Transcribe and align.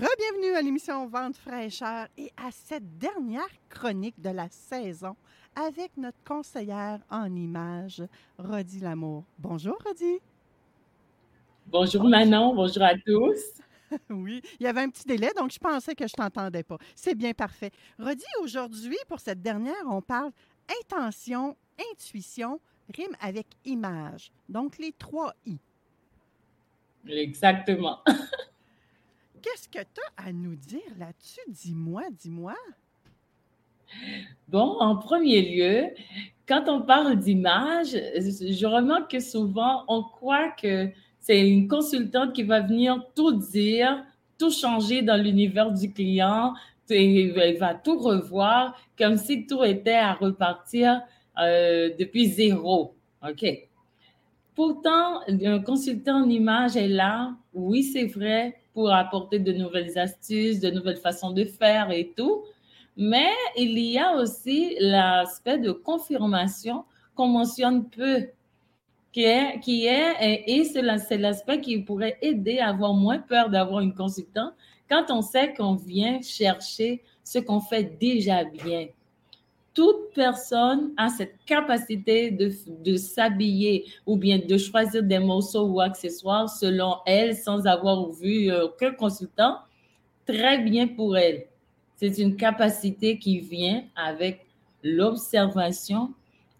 Bienvenue 0.00 0.54
à 0.56 0.62
l'émission 0.62 1.06
Vente 1.08 1.36
fraîcheur 1.36 2.08
et 2.16 2.32
à 2.34 2.50
cette 2.50 2.96
dernière 2.96 3.50
chronique 3.68 4.18
de 4.18 4.30
la 4.30 4.48
saison 4.48 5.14
avec 5.54 5.94
notre 5.98 6.16
conseillère 6.24 7.00
en 7.10 7.26
images, 7.36 8.02
Rodi 8.38 8.80
Lamour. 8.80 9.24
Bonjour, 9.38 9.76
Rodi. 9.84 10.16
Bonjour 11.66 12.04
Manon, 12.04 12.54
bonjour 12.54 12.82
à 12.82 12.94
tous. 12.94 13.60
Oui, 14.08 14.40
il 14.58 14.64
y 14.64 14.66
avait 14.66 14.80
un 14.82 14.88
petit 14.88 15.04
délai, 15.04 15.32
donc 15.36 15.50
je 15.50 15.58
pensais 15.58 15.94
que 15.94 16.06
je 16.06 16.14
t'entendais 16.14 16.62
pas. 16.62 16.78
C'est 16.94 17.14
bien 17.14 17.34
parfait. 17.34 17.70
Rodi, 17.98 18.24
aujourd'hui, 18.40 18.96
pour 19.06 19.20
cette 19.20 19.42
dernière, 19.42 19.84
on 19.86 20.00
parle 20.00 20.30
intention, 20.80 21.58
intuition, 21.92 22.58
rime 22.94 23.16
avec 23.20 23.48
image. 23.66 24.30
Donc, 24.48 24.78
les 24.78 24.92
trois 24.92 25.34
I. 25.44 25.58
Exactement. 27.06 27.98
Qu'est-ce 29.42 29.68
que 29.68 29.78
tu 29.78 30.00
as 30.16 30.28
à 30.28 30.32
nous 30.32 30.54
dire 30.54 30.80
là-dessus? 30.98 31.40
Dis-moi, 31.48 32.02
dis-moi. 32.18 32.54
Bon, 34.48 34.76
en 34.80 34.96
premier 34.96 35.42
lieu, 35.42 35.88
quand 36.46 36.68
on 36.68 36.82
parle 36.82 37.16
d'image, 37.16 37.90
je 37.92 38.66
remarque 38.66 39.12
que 39.12 39.20
souvent, 39.20 39.84
on 39.88 40.02
croit 40.02 40.50
que 40.50 40.90
c'est 41.18 41.48
une 41.48 41.68
consultante 41.68 42.32
qui 42.32 42.42
va 42.42 42.60
venir 42.60 43.02
tout 43.14 43.32
dire, 43.32 44.04
tout 44.38 44.50
changer 44.50 45.02
dans 45.02 45.20
l'univers 45.20 45.72
du 45.72 45.92
client, 45.92 46.54
elle 46.88 47.56
va 47.58 47.74
tout 47.74 47.98
revoir 47.98 48.76
comme 48.98 49.16
si 49.16 49.46
tout 49.46 49.62
était 49.62 49.94
à 49.94 50.14
repartir 50.14 51.00
euh, 51.38 51.90
depuis 51.98 52.26
zéro. 52.26 52.94
OK? 53.28 53.46
Pourtant, 54.54 55.20
un 55.28 55.60
consultant 55.60 56.24
en 56.24 56.28
image 56.28 56.76
est 56.76 56.88
là, 56.88 57.34
oui, 57.54 57.82
c'est 57.82 58.06
vrai, 58.06 58.59
pour 58.74 58.92
apporter 58.92 59.38
de 59.38 59.52
nouvelles 59.52 59.98
astuces, 59.98 60.60
de 60.60 60.70
nouvelles 60.70 60.96
façons 60.98 61.30
de 61.30 61.44
faire 61.44 61.90
et 61.90 62.12
tout. 62.16 62.44
Mais 62.96 63.30
il 63.56 63.78
y 63.78 63.98
a 63.98 64.16
aussi 64.16 64.76
l'aspect 64.80 65.58
de 65.58 65.72
confirmation 65.72 66.84
qu'on 67.14 67.28
mentionne 67.28 67.88
peu, 67.88 68.28
qui 69.12 69.24
est, 69.24 69.60
et 70.46 70.64
c'est 70.64 71.18
l'aspect 71.18 71.60
qui 71.60 71.78
pourrait 71.78 72.18
aider 72.22 72.58
à 72.58 72.68
avoir 72.68 72.94
moins 72.94 73.18
peur 73.18 73.50
d'avoir 73.50 73.80
une 73.80 73.94
consultante 73.94 74.52
quand 74.88 75.06
on 75.10 75.22
sait 75.22 75.54
qu'on 75.54 75.74
vient 75.74 76.20
chercher 76.22 77.02
ce 77.24 77.38
qu'on 77.38 77.60
fait 77.60 77.98
déjà 77.98 78.44
bien 78.44 78.88
toute 79.74 80.12
personne 80.14 80.92
a 80.96 81.08
cette 81.08 81.36
capacité 81.46 82.30
de, 82.30 82.50
de 82.84 82.96
s'habiller 82.96 83.84
ou 84.06 84.16
bien 84.16 84.38
de 84.38 84.58
choisir 84.58 85.02
des 85.02 85.18
morceaux 85.18 85.66
ou 85.66 85.80
accessoires 85.80 86.48
selon 86.48 86.96
elle 87.06 87.36
sans 87.36 87.66
avoir 87.66 88.10
vu 88.10 88.50
euh, 88.50 88.64
aucun 88.66 88.92
consultant. 88.92 89.58
Très 90.26 90.58
bien 90.58 90.88
pour 90.88 91.16
elle. 91.16 91.46
C'est 91.96 92.18
une 92.18 92.36
capacité 92.36 93.18
qui 93.18 93.40
vient 93.40 93.84
avec 93.94 94.46
l'observation 94.82 96.12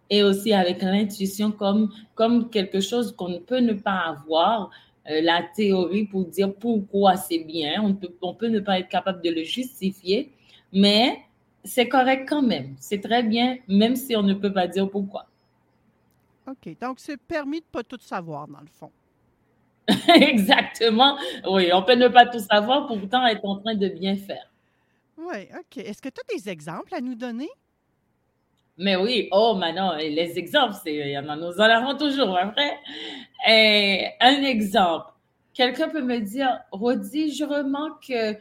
et 0.08 0.22
aussi 0.22 0.52
avec 0.52 0.82
l'intuition 0.82 1.50
comme, 1.50 1.90
comme 2.14 2.50
quelque 2.50 2.80
chose 2.80 3.12
qu'on 3.12 3.28
ne 3.28 3.38
peut 3.38 3.60
ne 3.60 3.72
pas 3.72 4.00
avoir. 4.06 4.70
Euh, 5.08 5.22
la 5.22 5.42
théorie 5.56 6.04
pour 6.04 6.26
dire 6.26 6.52
pourquoi 6.54 7.16
c'est 7.16 7.38
bien, 7.38 7.82
on 7.82 7.94
peut, 7.94 8.14
on 8.20 8.34
peut 8.34 8.48
ne 8.48 8.60
pas 8.60 8.78
être 8.78 8.88
capable 8.88 9.22
de 9.22 9.30
le 9.30 9.42
justifier, 9.42 10.30
mais 10.72 11.18
c'est 11.64 11.88
correct 11.88 12.28
quand 12.28 12.42
même. 12.42 12.74
C'est 12.78 13.00
très 13.00 13.22
bien, 13.22 13.58
même 13.68 13.96
si 13.96 14.16
on 14.16 14.22
ne 14.22 14.34
peut 14.34 14.52
pas 14.52 14.66
dire 14.66 14.88
pourquoi. 14.90 15.26
OK. 16.46 16.78
Donc, 16.80 16.98
c'est 17.00 17.16
permis 17.16 17.60
de 17.60 17.64
ne 17.66 17.70
pas 17.70 17.82
tout 17.82 18.00
savoir, 18.00 18.48
dans 18.48 18.60
le 18.60 18.66
fond. 18.66 18.90
Exactement. 20.14 21.16
Oui, 21.48 21.70
on 21.72 21.82
peut 21.82 21.94
ne 21.94 22.08
pas 22.08 22.26
tout 22.26 22.38
savoir, 22.38 22.86
pourtant 22.86 23.26
être 23.26 23.44
en 23.44 23.56
train 23.56 23.74
de 23.74 23.88
bien 23.88 24.16
faire. 24.16 24.50
Oui, 25.18 25.48
OK. 25.58 25.78
Est-ce 25.78 26.00
que 26.00 26.08
tu 26.08 26.20
as 26.20 26.36
des 26.36 26.48
exemples 26.48 26.94
à 26.94 27.00
nous 27.00 27.14
donner? 27.14 27.48
Mais 28.78 28.96
oui, 28.96 29.28
oh, 29.30 29.54
maintenant, 29.54 29.94
les 29.96 30.38
exemples, 30.38 30.74
c'est, 30.82 30.94
il 30.94 31.10
y 31.10 31.18
en 31.18 31.28
a, 31.28 31.36
nous 31.36 31.52
en 31.52 31.60
avons 31.60 31.96
toujours, 31.98 32.36
après. 32.38 32.78
Et 33.46 34.08
un 34.20 34.42
exemple, 34.42 35.12
quelqu'un 35.54 35.88
peut 35.88 36.02
me 36.02 36.18
dire, 36.18 36.60
Rodi, 36.72 37.32
je 37.32 37.44
remarque 37.44 38.08
que 38.08 38.32
euh, 38.32 38.38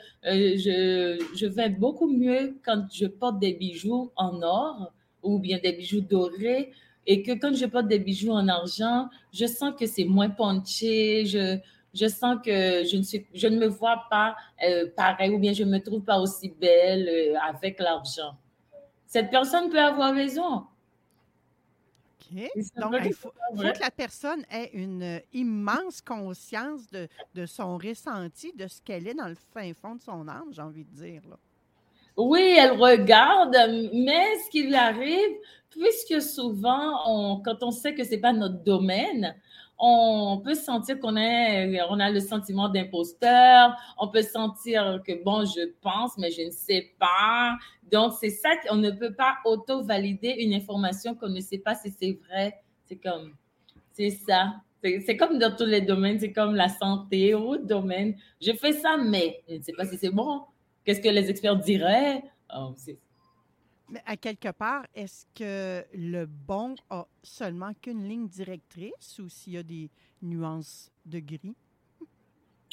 je, 1.36 1.46
vais 1.46 1.70
beaucoup 1.70 2.08
mieux 2.08 2.56
quand 2.64 2.86
je 2.92 3.06
porte 3.06 3.40
des 3.40 3.53
bijoux 3.53 4.12
en 4.16 4.42
or 4.42 4.92
ou 5.24 5.40
bien 5.40 5.59
des 5.62 5.74
bijoux 5.74 6.02
dorés 6.02 6.72
et 7.06 7.24
que 7.24 7.31
quand 7.31 7.56
je 7.56 7.66
porte 7.66 7.88
des 7.88 8.00
bijoux 8.00 8.31
en 8.31 8.48
argent, 8.48 9.09
je 9.34 9.46
sens 9.46 9.74
que 9.78 9.86
c'est 9.86 10.06
moins 10.06 10.30
punché, 10.30 11.25
je, 11.25 11.58
je 11.94 12.08
sens 12.08 12.38
que 12.44 12.84
je 12.86 12.98
ne, 12.98 13.03
suis, 13.03 13.25
je 13.34 13.48
ne 13.48 13.58
me 13.58 13.68
vois 13.68 14.03
pas 14.09 14.36
euh, 14.64 14.88
pareil 14.96 15.31
ou 15.31 15.40
bien 15.40 15.53
je 15.53 15.64
ne 15.64 15.72
me 15.72 15.80
trouve 15.80 16.02
pas 16.02 16.19
aussi 16.19 16.50
belle 16.50 17.09
euh, 17.09 17.40
avec 17.40 17.80
l'argent. 17.80 18.38
Cette 19.08 19.31
personne 19.31 19.69
peut 19.69 19.80
avoir 19.80 20.14
raison. 20.14 20.64
Donc, 22.78 22.95
il 23.06 23.13
faut, 23.13 23.29
que 23.29 23.79
la 23.79 23.91
personne 23.91 24.44
ait 24.51 24.69
une 24.73 25.03
euh, 25.03 25.19
immense 25.34 26.01
conscience 26.01 26.88
de, 26.91 27.07
de 27.35 27.45
son 27.45 27.78
ressenti, 27.78 28.53
de 28.53 28.67
ce 28.67 28.81
qu'elle 28.81 29.07
est 29.07 29.13
dans 29.13 29.28
le 29.28 29.38
fin 29.53 29.73
fond 29.73 29.95
de 29.95 30.01
son 30.01 30.28
âme, 30.28 30.50
j'ai 30.51 30.62
envie 30.62 30.85
de 30.85 30.95
dire. 30.95 31.22
Là. 31.29 31.38
Oui, 32.18 32.56
elle 32.57 32.73
regarde, 32.73 33.56
mais 33.94 34.38
ce 34.45 34.50
qui 34.50 34.63
lui 34.63 34.75
arrive, 34.75 35.38
puisque 35.69 36.22
souvent, 36.22 37.00
on, 37.07 37.41
quand 37.41 37.63
on 37.63 37.72
sait 37.72 37.95
que 37.95 38.03
ce 38.03 38.12
n'est 38.12 38.18
pas 38.18 38.34
notre 38.34 38.62
domaine, 38.63 39.35
on 39.79 40.41
peut 40.44 40.56
sentir 40.56 41.00
qu'on 41.00 41.16
on 41.16 42.00
a 42.00 42.09
le 42.12 42.19
sentiment 42.19 42.67
d'imposteur, 42.67 43.75
on 43.97 44.09
peut 44.09 44.22
sentir 44.22 45.01
que, 45.06 45.23
bon, 45.23 45.45
je 45.45 45.72
pense, 45.81 46.17
mais 46.17 46.31
je 46.31 46.44
ne 46.44 46.51
sais 46.51 46.91
pas. 47.00 47.57
Donc, 47.89 48.13
c'est 48.19 48.29
ça 48.29 48.50
qu'on 48.57 48.75
ne 48.75 48.91
peut 48.91 49.13
pas 49.13 49.38
auto-valider 49.45 50.35
une 50.39 50.53
information 50.53 51.16
qu'on 51.16 51.29
ne 51.29 51.39
sait 51.39 51.59
pas 51.59 51.75
si 51.75 51.91
c'est 51.91 52.19
vrai. 52.28 52.59
C'est 52.85 52.97
comme, 52.97 53.34
c'est 53.94 54.09
ça. 54.09 54.56
C'est 54.81 55.18
comme 55.18 55.39
dans 55.39 55.56
tous 55.56 55.66
les 55.66 55.81
domaines, 55.81 56.19
c'est 56.19 56.31
comme 56.31 56.56
la 56.56 56.69
santé 56.69 57.36
ou 57.36 57.57
domaine. 57.57 58.15
Je 58.42 58.54
fais 58.54 58.74
ça, 58.74 58.98
mais 58.98 59.42
je 59.50 59.56
ne 59.56 59.62
sais 59.62 59.74
pas 59.74 59.86
si 59.86 59.98
c'est 59.98 60.09
bon. 60.09 60.42
Qu'est-ce 60.86 61.01
que 61.01 61.09
les 61.09 61.30
experts 61.30 61.57
diraient? 61.57 62.24
Oh, 62.56 62.74
mais 63.89 64.01
à 64.06 64.18
quelque 64.18 64.51
part, 64.51 64.86
est-ce 64.94 65.25
que 65.36 65.86
le 65.94 66.25
bon 66.25 66.75
a 66.89 67.07
seulement 67.24 67.71
qu'une 67.81 68.07
ligne 68.07 68.27
directrice 68.27 69.19
ou 69.19 69.30
s'il 69.30 69.53
y 69.53 69.57
a 69.57 69.63
des 69.63 69.89
nuances 70.21 70.91
de 71.06 71.19
gris? 71.19 71.56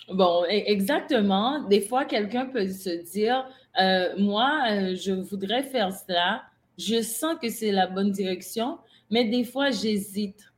Bon, 0.08 0.44
e-, 0.44 0.48
exactement. 0.48 1.62
Des 1.68 1.80
fois, 1.80 2.04
quelqu'un 2.04 2.46
peut 2.46 2.68
se 2.68 2.90
dire, 3.12 3.46
euh, 3.80 4.14
moi, 4.18 4.62
euh, 4.70 4.94
je 4.94 5.12
voudrais 5.12 5.62
faire 5.62 5.92
cela, 5.92 6.42
je 6.78 7.02
sens 7.02 7.36
que 7.40 7.48
c'est 7.48 7.72
la 7.72 7.86
bonne 7.86 8.12
direction, 8.12 8.78
mais 9.10 9.24
des 9.24 9.44
fois, 9.44 9.70
j'hésite. 9.70 10.52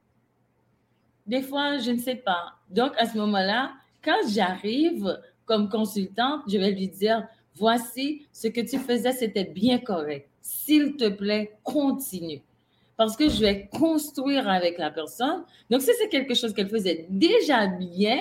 Des 1.27 1.43
fois, 1.43 1.79
je 1.79 1.91
ne 1.93 1.99
sais 1.99 2.17
pas. 2.17 2.55
Donc, 2.71 2.93
à 2.99 3.07
ce 3.07 3.17
moment-là, 3.19 3.73
quand 4.03 4.29
j'arrive 4.29 5.19
comme 5.45 5.69
consultante, 5.69 6.43
je 6.49 6.59
vais 6.59 6.73
lui 6.73 6.89
dire, 6.89 7.27
voici 7.55 8.27
ce 8.33 8.49
que 8.49 8.61
tu 8.61 8.79
faisais, 8.79 9.13
c'était 9.13 9.45
bien 9.45 9.79
correct. 9.79 10.29
S'il 10.51 10.97
te 10.97 11.11
plaît, 11.11 11.59
continue. 11.63 12.41
parce 12.97 13.17
que 13.17 13.29
je 13.29 13.39
vais 13.41 13.69
construire 13.69 14.49
avec 14.49 14.79
la 14.79 14.91
personne. 14.91 15.45
Donc, 15.71 15.83
si 15.83 15.91
c'est 15.99 16.09
quelque 16.09 16.35
chose 16.35 16.55
qu'elle 16.55 16.71
faisait 16.71 17.07
déjà 17.11 17.67
bien, 17.67 18.19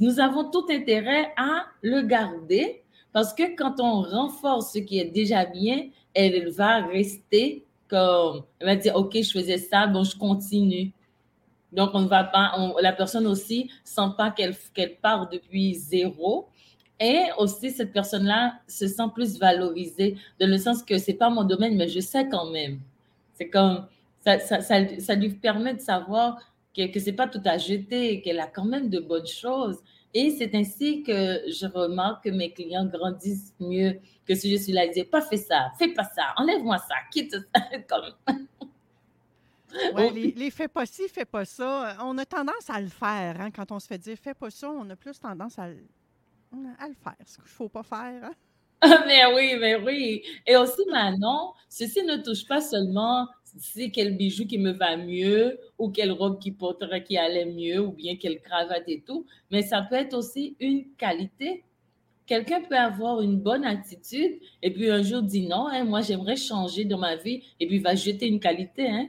nous 0.00 0.18
avons 0.18 0.50
tout 0.50 0.66
intérêt 0.68 1.32
à 1.36 1.66
le 1.82 2.02
garder 2.02 2.82
parce 3.12 3.32
que 3.32 3.54
quand 3.56 3.76
on 3.78 4.02
renforce 4.02 4.72
ce 4.72 4.80
qui 4.80 4.98
est 4.98 5.06
déjà 5.06 5.44
bien, 5.44 5.88
elle 6.14 6.50
va 6.50 6.84
rester 6.84 7.64
comme, 7.88 8.42
elle 8.58 8.66
va 8.66 8.76
dire, 8.76 8.96
OK, 8.96 9.14
je 9.14 9.30
faisais 9.30 9.58
ça, 9.58 9.86
bon, 9.86 10.02
je 10.02 10.16
continue. 10.16 10.90
Donc, 11.72 11.90
on 11.94 12.00
ne 12.00 12.08
va 12.08 12.24
pas, 12.24 12.52
la 12.82 12.92
personne 12.92 13.26
aussi 13.28 13.70
sent 13.84 14.10
pas 14.18 14.32
qu'elle 14.32 14.96
part 15.00 15.28
depuis 15.30 15.74
zéro. 15.74 16.48
Et 17.00 17.22
aussi, 17.38 17.70
cette 17.70 17.94
personne-là 17.94 18.60
se 18.68 18.86
sent 18.86 19.08
plus 19.14 19.38
valorisée, 19.38 20.18
dans 20.38 20.48
le 20.48 20.58
sens 20.58 20.82
que 20.82 20.98
c'est 20.98 21.14
pas 21.14 21.30
mon 21.30 21.44
domaine, 21.44 21.74
mais 21.76 21.88
je 21.88 22.00
sais 22.00 22.28
quand 22.28 22.50
même. 22.50 22.78
C'est 23.34 23.48
comme, 23.48 23.86
ça, 24.22 24.38
ça, 24.38 24.60
ça, 24.60 25.14
lui 25.14 25.30
permet 25.30 25.72
de 25.72 25.80
savoir 25.80 26.38
que, 26.76 26.92
que 26.92 27.00
c'est 27.00 27.14
pas 27.14 27.26
tout 27.26 27.40
à 27.46 27.56
jeter, 27.56 28.20
qu'elle 28.20 28.38
a 28.38 28.46
quand 28.46 28.66
même 28.66 28.90
de 28.90 28.98
bonnes 29.00 29.26
choses. 29.26 29.78
Et 30.12 30.30
c'est 30.30 30.54
ainsi 30.54 31.02
que 31.02 31.40
je 31.48 31.66
remarque 31.66 32.24
que 32.24 32.30
mes 32.30 32.52
clients 32.52 32.84
grandissent 32.84 33.54
mieux 33.58 33.98
que 34.26 34.34
si 34.34 34.50
je 34.50 34.62
suis 34.62 34.72
là 34.72 34.84
et 34.84 34.90
dis 34.90 35.04
pas 35.04 35.22
fais 35.22 35.38
ça, 35.38 35.70
fais 35.78 35.88
pas 35.88 36.04
ça, 36.04 36.34
enlève-moi 36.36 36.76
ça, 36.78 36.96
quitte 37.10 37.32
ça. 37.32 37.60
Comme... 37.88 38.36
Ouais, 39.94 40.10
les, 40.10 40.32
les 40.32 40.50
fais 40.50 40.68
pas 40.68 40.84
ci, 40.84 41.08
fais 41.08 41.24
pas 41.24 41.44
ça. 41.44 41.96
On 42.02 42.18
a 42.18 42.26
tendance 42.26 42.68
à 42.68 42.80
le 42.80 42.88
faire. 42.88 43.40
Hein, 43.40 43.50
quand 43.52 43.70
on 43.70 43.78
se 43.78 43.86
fait 43.86 43.98
dire 43.98 44.18
fais 44.20 44.34
pas 44.34 44.50
ça, 44.50 44.68
on 44.68 44.90
a 44.90 44.96
plus 44.96 45.18
tendance 45.18 45.58
à, 45.60 45.68
à 46.78 46.88
le 46.88 46.94
faire. 46.94 47.16
Ce 47.24 47.36
qu'il 47.36 47.44
ne 47.44 47.48
faut 47.48 47.68
pas 47.68 47.82
faire. 47.82 48.24
Hein? 48.24 48.34
mais 49.06 49.22
oui, 49.34 49.56
mais 49.60 49.76
oui. 49.76 50.22
Et 50.46 50.56
aussi, 50.56 50.82
Manon, 50.90 51.52
ceci 51.68 52.02
ne 52.02 52.16
touche 52.16 52.46
pas 52.46 52.60
seulement 52.60 53.28
c'est 53.58 53.90
quel 53.90 54.16
bijou 54.16 54.46
qui 54.46 54.58
me 54.58 54.72
va 54.72 54.96
mieux 54.96 55.58
ou 55.78 55.90
quelle 55.90 56.12
robe 56.12 56.38
qui 56.40 56.52
porterait 56.52 57.02
qui 57.02 57.16
allait 57.16 57.46
mieux 57.46 57.80
ou 57.80 57.92
bien 57.92 58.16
quelle 58.16 58.40
cravate 58.40 58.84
et 58.86 59.02
tout, 59.06 59.26
mais 59.50 59.62
ça 59.62 59.82
peut 59.82 59.96
être 59.96 60.14
aussi 60.14 60.56
une 60.60 60.86
qualité. 60.96 61.64
Quelqu'un 62.26 62.60
peut 62.62 62.76
avoir 62.76 63.22
une 63.22 63.40
bonne 63.40 63.64
attitude 63.64 64.38
et 64.62 64.72
puis 64.72 64.88
un 64.90 65.02
jour 65.02 65.22
dit 65.22 65.48
non, 65.48 65.66
hein, 65.66 65.84
moi 65.84 66.00
j'aimerais 66.00 66.36
changer 66.36 66.84
dans 66.84 66.98
ma 66.98 67.16
vie 67.16 67.42
et 67.58 67.66
puis 67.66 67.80
va 67.80 67.94
jeter 67.94 68.28
une 68.28 68.38
qualité. 68.38 68.88
Hein? 68.88 69.08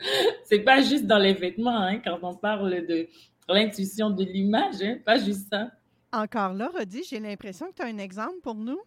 c'est 0.44 0.60
pas 0.60 0.80
juste 0.80 1.06
dans 1.06 1.18
les 1.18 1.34
vêtements 1.34 1.76
hein, 1.76 1.98
quand 1.98 2.18
on 2.22 2.34
parle 2.34 2.86
de 2.86 3.08
l'intuition 3.48 4.10
de 4.10 4.24
l'image, 4.24 4.82
hein, 4.82 4.98
pas 5.04 5.18
juste 5.18 5.48
ça. 5.50 5.70
Encore 6.12 6.52
là, 6.52 6.70
Rodi, 6.74 7.02
j'ai 7.08 7.20
l'impression 7.20 7.66
que 7.68 7.76
tu 7.76 7.82
as 7.82 7.86
un 7.86 7.98
exemple 7.98 8.40
pour 8.42 8.54
nous. 8.54 8.80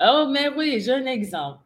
Oh, 0.00 0.26
mais 0.30 0.48
oui, 0.48 0.80
j'ai 0.80 0.92
un 0.92 1.06
exemple. 1.06 1.60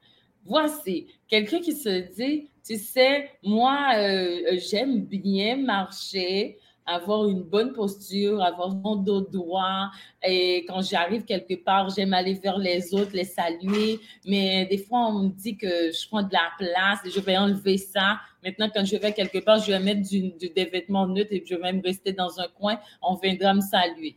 Voici, 0.45 1.09
quelqu'un 1.27 1.61
qui 1.61 1.73
se 1.73 2.15
dit, 2.15 2.49
tu 2.65 2.77
sais, 2.77 3.31
moi, 3.43 3.91
euh, 3.97 4.59
j'aime 4.71 5.05
bien 5.05 5.57
marcher, 5.57 6.59
avoir 6.89 7.29
une 7.29 7.43
bonne 7.43 7.73
posture, 7.73 8.43
avoir 8.43 8.71
mon 8.71 8.97
dos 8.97 9.21
droit. 9.21 9.91
Et 10.27 10.65
quand 10.67 10.81
j'arrive 10.83 11.25
quelque 11.25 11.55
part, 11.55 11.91
j'aime 11.91 12.15
aller 12.15 12.35
vers 12.35 12.59
les 12.59 12.95
autres, 12.95 13.13
les 13.13 13.25
saluer. 13.25 14.01
Mais 14.27 14.67
des 14.67 14.79
fois, 14.79 15.09
on 15.09 15.25
me 15.25 15.29
dit 15.29 15.57
que 15.57 15.93
je 15.93 16.09
prends 16.09 16.23
de 16.23 16.33
la 16.33 16.51
place 16.59 17.01
et 17.05 17.11
je 17.11 17.21
vais 17.21 17.37
enlever 17.37 17.77
ça. 17.77 18.21
Maintenant, 18.43 18.71
quand 18.75 18.85
je 18.85 18.97
vais 18.97 19.13
quelque 19.13 19.39
part, 19.39 19.61
je 19.61 19.71
vais 19.71 19.81
mettre 19.81 20.09
des 20.09 20.65
vêtements 20.65 21.07
neutres 21.07 21.33
et 21.33 21.45
je 21.47 21.55
vais 21.55 21.61
même 21.61 21.83
rester 21.85 22.13
dans 22.13 22.41
un 22.41 22.49
coin. 22.49 22.79
On 23.03 23.15
viendra 23.15 23.53
me 23.55 23.61
saluer. 23.61 24.17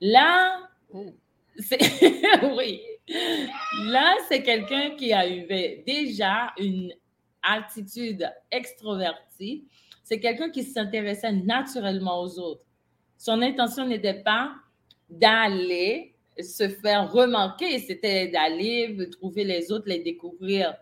Là, 0.00 0.58
oh. 0.92 1.06
c'est 1.58 1.78
oui. 2.56 2.82
Là, 3.86 4.14
c'est 4.28 4.42
quelqu'un 4.42 4.90
qui 4.96 5.12
a 5.12 5.28
eu 5.28 5.46
déjà 5.86 6.52
une 6.58 6.92
attitude 7.42 8.30
extrovertie. 8.50 9.64
C'est 10.04 10.20
quelqu'un 10.20 10.50
qui 10.50 10.62
s'intéressait 10.62 11.32
naturellement 11.32 12.20
aux 12.20 12.38
autres. 12.38 12.62
Son 13.16 13.40
intention 13.40 13.86
n'était 13.86 14.22
pas 14.22 14.52
d'aller 15.08 16.14
se 16.38 16.68
faire 16.68 17.10
remarquer, 17.10 17.78
c'était 17.78 18.28
d'aller 18.28 18.96
trouver 19.10 19.44
les 19.44 19.72
autres, 19.72 19.88
les 19.88 20.00
découvrir. 20.00 20.74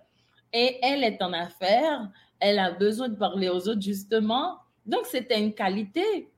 Et 0.52 0.78
elle 0.82 1.04
est 1.04 1.22
en 1.22 1.32
affaires, 1.32 2.10
elle 2.40 2.58
a 2.58 2.72
besoin 2.72 3.08
de 3.08 3.16
parler 3.16 3.48
aux 3.48 3.68
autres 3.68 3.80
justement. 3.80 4.56
Donc, 4.84 5.06
c'était 5.06 5.38
une 5.38 5.54
qualité. 5.54 6.28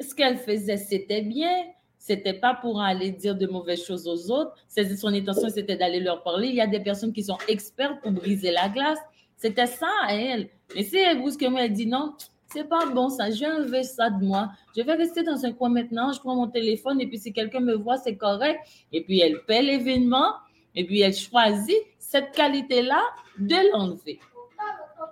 Ce 0.00 0.12
qu'elle 0.12 0.38
faisait, 0.38 0.76
c'était 0.76 1.22
bien. 1.22 1.54
C'était 1.98 2.34
pas 2.34 2.54
pour 2.54 2.82
aller 2.82 3.12
dire 3.12 3.36
de 3.36 3.46
mauvaises 3.46 3.84
choses 3.84 4.08
aux 4.08 4.30
autres. 4.30 4.56
Son 4.68 5.08
intention, 5.08 5.48
c'était 5.48 5.76
d'aller 5.76 6.00
leur 6.00 6.22
parler. 6.24 6.48
Il 6.48 6.56
y 6.56 6.60
a 6.60 6.66
des 6.66 6.80
personnes 6.80 7.12
qui 7.12 7.22
sont 7.22 7.38
expertes 7.48 8.02
pour 8.02 8.10
briser 8.10 8.50
la 8.50 8.68
glace. 8.68 8.98
C'était 9.36 9.66
ça 9.66 9.88
elle. 10.10 10.48
Mais 10.74 10.82
si 10.82 10.96
elle 10.96 11.18
brusquement, 11.20 11.58
elle 11.58 11.72
dit 11.72 11.86
non, 11.86 12.14
c'est 12.52 12.68
pas 12.68 12.86
bon 12.86 13.08
ça, 13.08 13.30
je 13.30 13.40
vais 13.40 13.46
enlever 13.50 13.82
ça 13.82 14.10
de 14.10 14.24
moi. 14.24 14.50
Je 14.76 14.82
vais 14.82 14.94
rester 14.94 15.22
dans 15.22 15.44
un 15.44 15.52
coin 15.52 15.68
maintenant, 15.68 16.12
je 16.12 16.20
prends 16.20 16.36
mon 16.36 16.48
téléphone 16.48 17.00
et 17.00 17.06
puis 17.06 17.18
si 17.18 17.32
quelqu'un 17.32 17.60
me 17.60 17.74
voit, 17.74 17.96
c'est 17.96 18.16
correct. 18.16 18.60
Et 18.92 19.02
puis 19.02 19.20
elle 19.20 19.42
paie 19.44 19.62
l'événement 19.62 20.34
et 20.74 20.84
puis 20.84 21.00
elle 21.00 21.14
choisit 21.14 21.76
cette 21.98 22.32
qualité-là 22.32 23.02
de 23.38 23.56
l'enlever. 23.72 24.20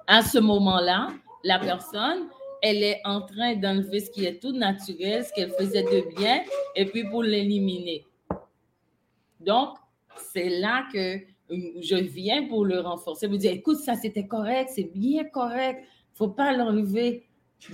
À 0.07 0.23
ce 0.23 0.39
moment-là, 0.39 1.09
la 1.45 1.59
personne, 1.59 2.29
elle 2.63 2.83
est 2.83 3.01
en 3.05 3.23
train 3.23 3.57
d'enlever 3.57 4.01
ce 4.01 4.11
qui 4.11 4.25
est 4.25 4.41
tout 4.41 4.53
naturel, 4.53 5.25
ce 5.25 5.33
qu'elle 5.33 5.51
faisait 5.51 5.83
de 5.83 6.15
bien, 6.17 6.43
et 6.77 6.87
puis 6.87 7.05
pour 7.09 7.23
l'éliminer. 7.23 8.05
Donc, 9.41 9.77
c'est 10.33 10.49
là 10.49 10.85
que 10.93 11.19
je 11.81 11.97
viens 11.97 12.47
pour 12.47 12.65
le 12.65 12.81
renforcer. 12.81 13.27
Vous 13.27 13.37
dire, 13.37 13.53
écoute, 13.53 13.79
ça 13.79 13.95
c'était 13.95 14.27
correct, 14.27 14.71
c'est 14.75 14.91
bien 14.95 15.25
correct, 15.25 15.81
il 15.83 16.13
ne 16.13 16.17
faut 16.17 16.29
pas 16.29 16.57
l'enlever. 16.57 17.27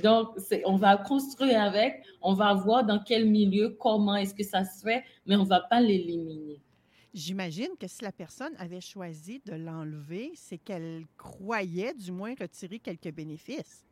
Donc, 0.02 0.28
on 0.66 0.76
va 0.76 0.98
construire 0.98 1.62
avec, 1.62 2.02
on 2.20 2.34
va 2.34 2.52
voir 2.54 2.84
dans 2.84 2.98
quel 2.98 3.26
milieu, 3.28 3.70
comment 3.80 4.16
est-ce 4.16 4.34
que 4.34 4.44
ça 4.44 4.64
se 4.64 4.82
fait, 4.82 5.02
mais 5.24 5.36
on 5.36 5.44
ne 5.44 5.48
va 5.48 5.60
pas 5.60 5.80
l'éliminer. 5.80 6.60
J'imagine 7.14 7.70
que 7.80 7.88
si 7.88 8.04
la 8.04 8.12
personne 8.12 8.52
avait 8.58 8.82
choisi 8.82 9.40
de 9.46 9.54
l'enlever, 9.54 10.32
c'est 10.34 10.58
qu'elle 10.58 11.04
croyait 11.16 11.94
du 11.94 12.12
moins 12.12 12.34
retirer 12.38 12.78
quelques 12.78 13.12
bénéfices 13.12 13.88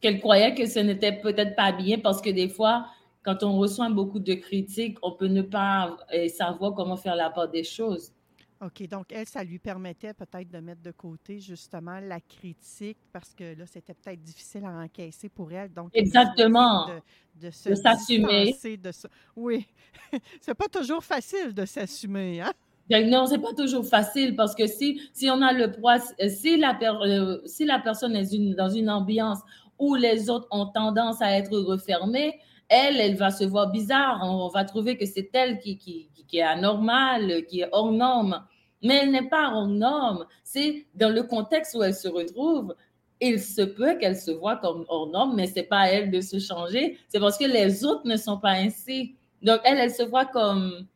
qu'elle 0.00 0.20
croyait 0.20 0.54
que 0.54 0.66
ce 0.66 0.78
n'était 0.78 1.12
peut-être 1.12 1.56
pas 1.56 1.72
bien 1.72 1.98
parce 1.98 2.20
que 2.20 2.30
des 2.30 2.48
fois, 2.48 2.86
quand 3.22 3.42
on 3.42 3.58
reçoit 3.58 3.88
beaucoup 3.90 4.20
de 4.20 4.34
critiques, 4.34 4.98
on 5.02 5.12
peut 5.12 5.26
ne 5.26 5.42
pas 5.42 5.96
euh, 6.14 6.28
savoir 6.28 6.74
comment 6.74 6.96
faire 6.96 7.16
la 7.16 7.30
part 7.30 7.48
des 7.48 7.64
choses. 7.64 8.12
OK, 8.60 8.88
donc 8.88 9.12
elle, 9.12 9.26
ça 9.26 9.44
lui 9.44 9.60
permettait 9.60 10.12
peut-être 10.12 10.50
de 10.50 10.58
mettre 10.58 10.82
de 10.82 10.90
côté 10.90 11.38
justement 11.38 12.00
la 12.00 12.20
critique 12.20 12.98
parce 13.12 13.32
que 13.32 13.56
là, 13.56 13.64
c'était 13.66 13.94
peut-être 13.94 14.20
difficile 14.20 14.64
à 14.64 14.70
encaisser 14.70 15.28
pour 15.28 15.52
elle. 15.52 15.72
Donc, 15.72 15.90
Exactement. 15.94 16.88
De, 17.40 17.46
de 17.46 17.50
s'assumer. 17.50 18.52
De 18.52 18.90
Oui, 19.36 19.64
c'est 20.40 20.54
pas 20.54 20.66
toujours 20.66 21.04
facile 21.04 21.54
de 21.54 21.64
s'assumer, 21.64 22.40
hein? 22.40 22.52
Ben 22.90 23.08
non, 23.08 23.26
c'est 23.26 23.38
pas 23.38 23.52
toujours 23.52 23.84
facile 23.84 24.34
parce 24.34 24.54
que 24.54 24.66
si, 24.66 25.00
si 25.12 25.28
on 25.30 25.42
a 25.42 25.52
le 25.52 25.70
poids, 25.70 25.98
si 26.00 26.56
la, 26.56 26.76
euh, 27.04 27.38
si 27.44 27.66
la 27.66 27.78
personne 27.78 28.16
est 28.16 28.32
une, 28.32 28.54
dans 28.54 28.70
une 28.70 28.88
ambiance 28.88 29.40
où 29.78 29.94
les 29.94 30.30
autres 30.30 30.48
ont 30.50 30.66
tendance 30.66 31.20
à 31.20 31.36
être 31.36 31.56
refermés, 31.56 32.40
elle, 32.68 33.00
elle 33.00 33.16
va 33.16 33.30
se 33.30 33.44
voir 33.44 33.70
bizarre. 33.70 34.20
On 34.22 34.48
va 34.48 34.64
trouver 34.64 34.96
que 34.96 35.06
c'est 35.06 35.30
elle 35.34 35.58
qui, 35.58 36.08
est 36.32 36.42
anormale, 36.42 37.44
qui 37.46 37.60
est 37.60 37.68
hors 37.72 37.92
norme. 37.92 38.44
Mais 38.82 39.00
elle 39.02 39.10
n'est 39.10 39.28
pas 39.28 39.50
hors 39.52 39.66
norme. 39.66 40.26
C'est 40.44 40.86
dans 40.94 41.12
le 41.12 41.22
contexte 41.22 41.74
où 41.74 41.82
elle 41.82 41.94
se 41.94 42.08
retrouve. 42.08 42.74
Il 43.20 43.40
se 43.40 43.62
peut 43.62 43.98
qu'elle 43.98 44.16
se 44.16 44.30
voit 44.30 44.56
comme 44.56 44.84
hors 44.88 45.08
norme, 45.08 45.34
mais 45.34 45.46
c'est 45.46 45.64
pas 45.64 45.80
à 45.80 45.88
elle 45.88 46.10
de 46.10 46.20
se 46.20 46.38
changer. 46.38 46.98
C'est 47.08 47.18
parce 47.18 47.36
que 47.36 47.46
les 47.46 47.84
autres 47.84 48.06
ne 48.06 48.16
sont 48.16 48.38
pas 48.38 48.52
ainsi. 48.52 49.16
Donc, 49.42 49.60
elle, 49.64 49.78
elle 49.78 49.92
se 49.92 50.02
voit 50.02 50.26
comme, 50.26 50.86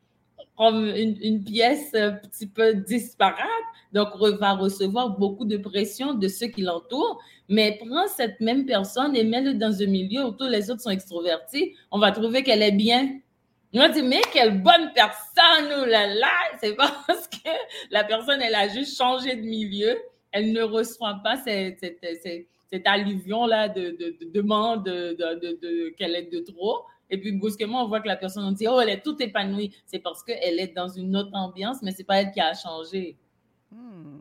comme 0.62 0.86
une, 0.94 1.42
pièce 1.42 1.92
un 1.92 2.12
petit 2.12 2.46
peu 2.46 2.74
disparate. 2.74 3.66
Donc, 3.92 4.10
va 4.38 4.52
recevoir 4.52 5.18
beaucoup 5.18 5.44
de 5.44 5.56
pression 5.56 6.14
de 6.14 6.28
ceux 6.28 6.46
qui 6.46 6.62
l'entourent. 6.62 7.20
Mais 7.48 7.80
prends 7.84 8.06
cette 8.06 8.40
même 8.40 8.64
personne 8.64 9.16
et 9.16 9.24
mets-le 9.24 9.54
dans 9.54 9.82
un 9.82 9.86
milieu 9.86 10.26
où 10.26 10.30
tous 10.30 10.46
les 10.46 10.70
autres 10.70 10.82
sont 10.82 10.90
extrovertis. 10.90 11.74
On 11.90 11.98
va 11.98 12.12
trouver 12.12 12.44
qu'elle 12.44 12.62
est 12.62 12.70
bien. 12.70 13.18
On 13.74 13.80
va 13.80 13.88
dire, 13.88 14.04
mais 14.04 14.20
quelle 14.32 14.62
bonne 14.62 14.92
personne, 14.94 15.82
oh 15.82 15.84
là 15.84 16.06
là! 16.14 16.30
C'est 16.60 16.76
parce 16.76 17.26
que 17.26 17.50
la 17.90 18.04
personne, 18.04 18.40
elle 18.40 18.54
a 18.54 18.68
juste 18.68 18.96
changé 18.96 19.34
de 19.34 19.42
milieu. 19.42 19.98
Elle 20.30 20.52
ne 20.52 20.62
reçoit 20.62 21.20
pas 21.24 21.36
cette, 21.38 22.86
alluvion-là 22.86 23.68
de, 23.68 23.96
de, 23.98 24.16
de 24.20 24.30
demande 24.32 24.84
de, 24.84 25.16
de, 25.18 25.88
qu'elle 25.98 26.14
est 26.14 26.32
de 26.32 26.38
trop. 26.38 26.84
Et 27.12 27.18
puis, 27.18 27.30
brusquement, 27.32 27.84
on 27.84 27.88
voit 27.88 28.00
que 28.00 28.08
la 28.08 28.16
personne, 28.16 28.42
on 28.42 28.52
dit, 28.52 28.66
oh, 28.66 28.80
elle 28.80 28.88
est 28.88 29.02
toute 29.02 29.20
épanouie. 29.20 29.70
C'est 29.84 29.98
parce 29.98 30.24
qu'elle 30.24 30.58
est 30.58 30.74
dans 30.74 30.88
une 30.88 31.14
autre 31.14 31.30
ambiance, 31.34 31.82
mais 31.82 31.90
c'est 31.90 32.04
pas 32.04 32.22
elle 32.22 32.32
qui 32.32 32.40
a 32.40 32.54
changé. 32.54 33.18
Hmm. 33.70 34.20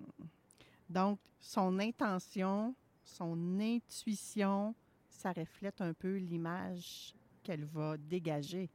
Donc, 0.90 1.18
son 1.40 1.80
intention, 1.80 2.76
son 3.06 3.60
intuition, 3.62 4.76
ça 5.10 5.32
reflète 5.32 5.80
un 5.80 5.94
peu 5.94 6.18
l'image 6.18 7.14
qu'elle 7.44 7.64
va 7.64 7.96
dégager. 7.96 8.70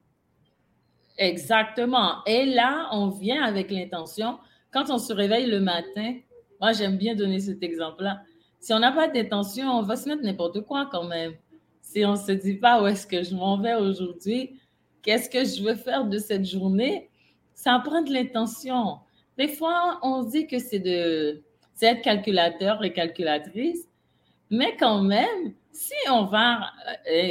Exactement. 1.19 2.25
Et 2.25 2.47
là, 2.47 2.89
on 2.93 3.09
vient 3.09 3.43
avec 3.45 3.71
l'intention. 3.71 4.39
Quand 4.71 4.89
on 4.89 4.97
se 4.97 5.13
réveille 5.13 5.47
le 5.47 5.61
matin, 5.61 6.17
moi, 6.59 6.73
j'aime 6.73 6.97
bien 6.97 7.15
donner 7.15 7.41
cet 7.41 7.63
exemple-là. 7.63 8.23
Si 8.61 8.73
on 8.73 8.79
n'a 8.79 8.93
pas 8.93 9.09
d'intention, 9.09 9.69
on 9.69 9.83
va 9.83 9.97
se 9.97 10.09
mettre 10.09 10.23
n'importe 10.23 10.63
quoi 10.63 10.89
quand 10.91 11.05
même. 11.05 11.35
Si 11.87 12.05
on 12.05 12.13
ne 12.13 12.17
se 12.17 12.33
dit 12.33 12.55
pas 12.55 12.83
où 12.83 12.87
est-ce 12.89 13.07
que 13.07 13.23
je 13.23 13.33
m'en 13.35 13.59
vais 13.59 13.75
aujourd'hui, 13.75 14.59
qu'est-ce 15.03 15.31
que 15.31 15.45
je 15.45 15.63
veux 15.63 15.77
faire 15.77 16.05
de 16.05 16.19
cette 16.19 16.45
journée, 16.45 17.09
ça 17.55 17.81
prend 17.83 18.03
de 18.03 18.13
l'intention. 18.13 18.99
Des 19.39 19.47
fois, 19.47 20.01
on 20.03 20.25
dit 20.25 20.49
que 20.49 20.59
c'est 20.59 20.81
de 20.81 21.43
c'est 21.75 21.87
être 21.87 22.03
calculateur 22.03 22.83
et 22.85 22.93
calculatrice, 22.93 23.87
mais 24.51 24.77
quand 24.77 25.01
même, 25.03 25.55
si 25.71 25.95
on 26.11 26.25
va 26.25 26.73
euh, 27.09 27.13
et 27.13 27.31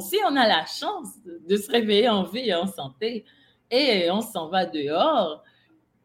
si 0.00 0.16
on 0.26 0.34
a 0.34 0.48
la 0.48 0.64
chance 0.64 1.10
de 1.24 1.56
se 1.56 1.70
réveiller 1.70 2.08
en 2.08 2.22
vie 2.22 2.48
et 2.48 2.54
en 2.54 2.66
santé 2.66 3.26
et 3.70 4.10
on 4.10 4.22
s'en 4.22 4.48
va 4.48 4.64
dehors, 4.64 5.44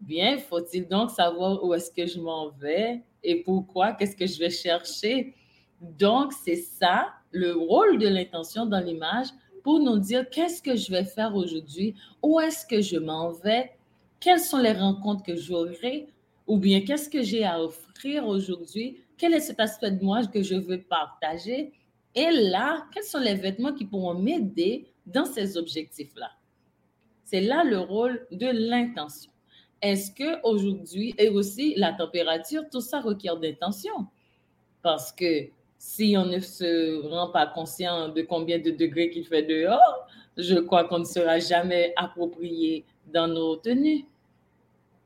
bien, 0.01 0.37
faut-il 0.37 0.87
donc 0.87 1.11
savoir 1.11 1.63
où 1.63 1.73
est-ce 1.73 1.91
que 1.91 2.05
je 2.05 2.19
m'en 2.19 2.49
vais 2.49 3.03
et 3.23 3.41
pourquoi, 3.41 3.93
qu'est-ce 3.93 4.17
que 4.17 4.27
je 4.27 4.37
vais 4.37 4.49
chercher? 4.49 5.33
Donc, 5.81 6.33
c'est 6.33 6.55
ça 6.55 7.13
le 7.31 7.53
rôle 7.53 7.97
de 7.97 8.07
l'intention 8.07 8.65
dans 8.65 8.79
l'image 8.79 9.27
pour 9.63 9.79
nous 9.79 9.97
dire 9.97 10.29
qu'est-ce 10.29 10.61
que 10.61 10.75
je 10.75 10.91
vais 10.91 11.03
faire 11.03 11.35
aujourd'hui, 11.35 11.95
où 12.21 12.39
est-ce 12.39 12.65
que 12.65 12.81
je 12.81 12.97
m'en 12.97 13.31
vais, 13.31 13.71
quelles 14.19 14.39
sont 14.39 14.59
les 14.59 14.73
rencontres 14.73 15.23
que 15.23 15.35
j'aurai, 15.35 16.07
ou 16.47 16.57
bien 16.57 16.81
qu'est-ce 16.81 17.09
que 17.09 17.23
j'ai 17.23 17.43
à 17.43 17.61
offrir 17.61 18.25
aujourd'hui, 18.27 18.97
quel 19.17 19.33
est 19.33 19.39
cet 19.39 19.59
aspect 19.59 19.91
de 19.91 20.03
moi 20.03 20.25
que 20.27 20.43
je 20.43 20.55
veux 20.55 20.81
partager, 20.81 21.73
et 22.13 22.31
là, 22.31 22.85
quels 22.93 23.03
sont 23.03 23.19
les 23.19 23.35
vêtements 23.35 23.73
qui 23.73 23.85
pourront 23.85 24.13
m'aider 24.13 24.87
dans 25.05 25.25
ces 25.25 25.57
objectifs-là? 25.57 26.31
C'est 27.23 27.41
là 27.41 27.63
le 27.63 27.79
rôle 27.79 28.25
de 28.31 28.47
l'intention. 28.47 29.31
Est-ce 29.81 30.11
que 30.11 30.41
aujourd'hui, 30.43 31.13
et 31.17 31.29
aussi 31.29 31.73
la 31.75 31.91
température, 31.91 32.63
tout 32.71 32.81
ça 32.81 33.01
requiert 33.01 33.37
d'intention? 33.37 34.07
Parce 34.81 35.11
que 35.11 35.49
si 35.85 36.15
on 36.17 36.25
ne 36.25 36.39
se 36.39 37.07
rend 37.07 37.29
pas 37.29 37.45
conscient 37.45 38.09
de 38.09 38.23
combien 38.23 38.57
de 38.57 38.71
degrés 38.71 39.11
qu'il 39.11 39.23
fait 39.23 39.43
dehors, 39.43 40.07
je 40.35 40.55
crois 40.55 40.85
qu'on 40.85 40.97
ne 40.99 41.05
sera 41.05 41.37
jamais 41.37 41.93
approprié 41.95 42.83
dans 43.13 43.27
nos 43.27 43.55
tenues. 43.57 44.03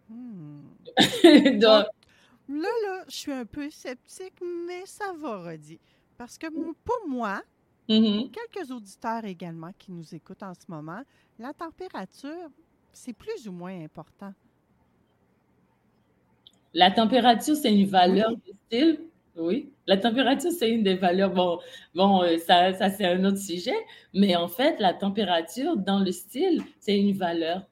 Hmm. 0.07 0.61
Donc, 1.59 1.85
là, 2.47 2.69
là, 2.85 3.03
je 3.09 3.15
suis 3.15 3.31
un 3.33 3.45
peu 3.45 3.69
sceptique, 3.69 4.41
mais 4.41 4.85
ça 4.85 5.11
va, 5.19 5.43
redire. 5.43 5.79
Parce 6.17 6.37
que 6.37 6.47
pour 6.47 7.07
moi, 7.09 7.41
mm-hmm. 7.89 8.31
quelques 8.31 8.71
auditeurs 8.71 9.25
également 9.25 9.71
qui 9.77 9.91
nous 9.91 10.15
écoutent 10.15 10.43
en 10.43 10.53
ce 10.53 10.65
moment, 10.69 11.01
la 11.37 11.53
température, 11.53 12.49
c'est 12.93 13.13
plus 13.13 13.49
ou 13.49 13.51
moins 13.51 13.83
important. 13.83 14.33
La 16.73 16.89
température, 16.89 17.57
c'est 17.57 17.73
une 17.73 17.87
valeur 17.87 18.31
de 18.31 18.53
style. 18.65 19.09
Oui, 19.39 19.71
la 19.87 19.97
température, 19.97 20.51
c'est 20.51 20.69
une 20.69 20.83
des 20.83 20.95
valeurs. 20.95 21.31
Bon, 21.31 21.59
bon 21.95 22.23
euh, 22.23 22.37
ça, 22.37 22.73
ça 22.73 22.89
c'est 22.89 23.05
un 23.05 23.23
autre 23.23 23.37
sujet. 23.37 23.75
Mais 24.13 24.35
en 24.35 24.47
fait, 24.47 24.79
la 24.79 24.93
température 24.93 25.77
dans 25.77 25.99
le 25.99 26.11
style, 26.11 26.61
c'est 26.79 26.99
une 26.99 27.13
valeur. 27.13 27.65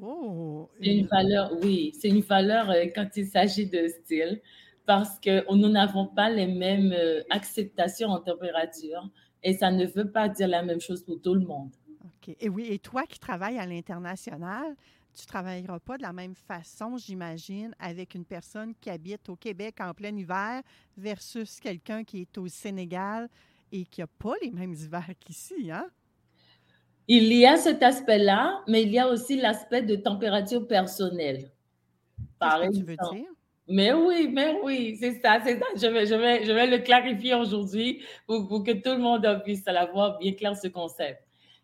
Oh, 0.00 0.68
c'est 0.80 0.96
une 0.96 1.06
valeur, 1.06 1.50
oui, 1.62 1.92
c'est 1.98 2.08
une 2.08 2.20
valeur 2.20 2.70
euh, 2.70 2.84
quand 2.94 3.08
il 3.16 3.26
s'agit 3.26 3.66
de 3.66 3.88
style 3.88 4.40
parce 4.86 5.18
que 5.18 5.44
nous 5.54 5.68
n'avons 5.68 6.06
pas 6.06 6.30
les 6.30 6.46
mêmes 6.46 6.92
euh, 6.92 7.22
acceptations 7.30 8.08
en 8.08 8.20
température 8.20 9.08
et 9.42 9.54
ça 9.54 9.70
ne 9.70 9.86
veut 9.86 10.10
pas 10.10 10.28
dire 10.28 10.48
la 10.48 10.62
même 10.62 10.80
chose 10.80 11.02
pour 11.04 11.20
tout 11.20 11.34
le 11.34 11.40
monde. 11.40 11.70
OK. 12.04 12.36
Et 12.40 12.48
oui, 12.48 12.66
et 12.70 12.78
toi 12.78 13.02
qui 13.08 13.18
travailles 13.18 13.58
à 13.58 13.66
l'international, 13.66 14.76
tu 15.14 15.22
ne 15.24 15.28
travailleras 15.28 15.80
pas 15.80 15.96
de 15.96 16.02
la 16.02 16.12
même 16.12 16.34
façon, 16.34 16.96
j'imagine, 16.96 17.74
avec 17.78 18.14
une 18.14 18.24
personne 18.24 18.74
qui 18.80 18.90
habite 18.90 19.28
au 19.28 19.36
Québec 19.36 19.76
en 19.80 19.92
plein 19.94 20.16
hiver 20.16 20.62
versus 20.96 21.60
quelqu'un 21.60 22.04
qui 22.04 22.22
est 22.22 22.38
au 22.38 22.48
Sénégal 22.48 23.28
et 23.72 23.84
qui 23.84 24.00
n'a 24.00 24.06
pas 24.06 24.34
les 24.42 24.50
mêmes 24.50 24.74
hivers 24.80 25.10
qu'ici, 25.18 25.70
hein? 25.70 25.86
Il 27.08 27.32
y 27.32 27.44
a 27.44 27.56
cet 27.56 27.82
aspect-là, 27.82 28.62
mais 28.68 28.82
il 28.82 28.90
y 28.90 28.98
a 28.98 29.08
aussi 29.08 29.36
l'aspect 29.36 29.82
de 29.82 29.96
température 29.96 30.68
personnelle. 30.68 31.50
Par 32.38 32.62
exemple. 32.62 32.76
tu 32.78 32.84
veux 32.84 33.16
dire? 33.16 33.30
Mais 33.66 33.92
oui, 33.92 34.28
mais 34.32 34.58
oui, 34.62 34.96
c'est 34.98 35.20
ça, 35.20 35.38
c'est 35.44 35.58
ça. 35.58 35.66
Je 35.76 35.86
vais, 35.86 36.06
je, 36.06 36.14
vais, 36.14 36.44
je 36.44 36.52
vais 36.52 36.66
le 36.66 36.78
clarifier 36.78 37.34
aujourd'hui 37.34 38.02
pour, 38.26 38.48
pour, 38.48 38.64
que 38.64 38.72
tout 38.72 38.90
le 38.90 38.98
monde 38.98 39.26
puisse 39.44 39.66
avoir 39.68 40.18
bien 40.18 40.32
clair 40.32 40.56
ce 40.56 40.68
concept. 40.68 41.20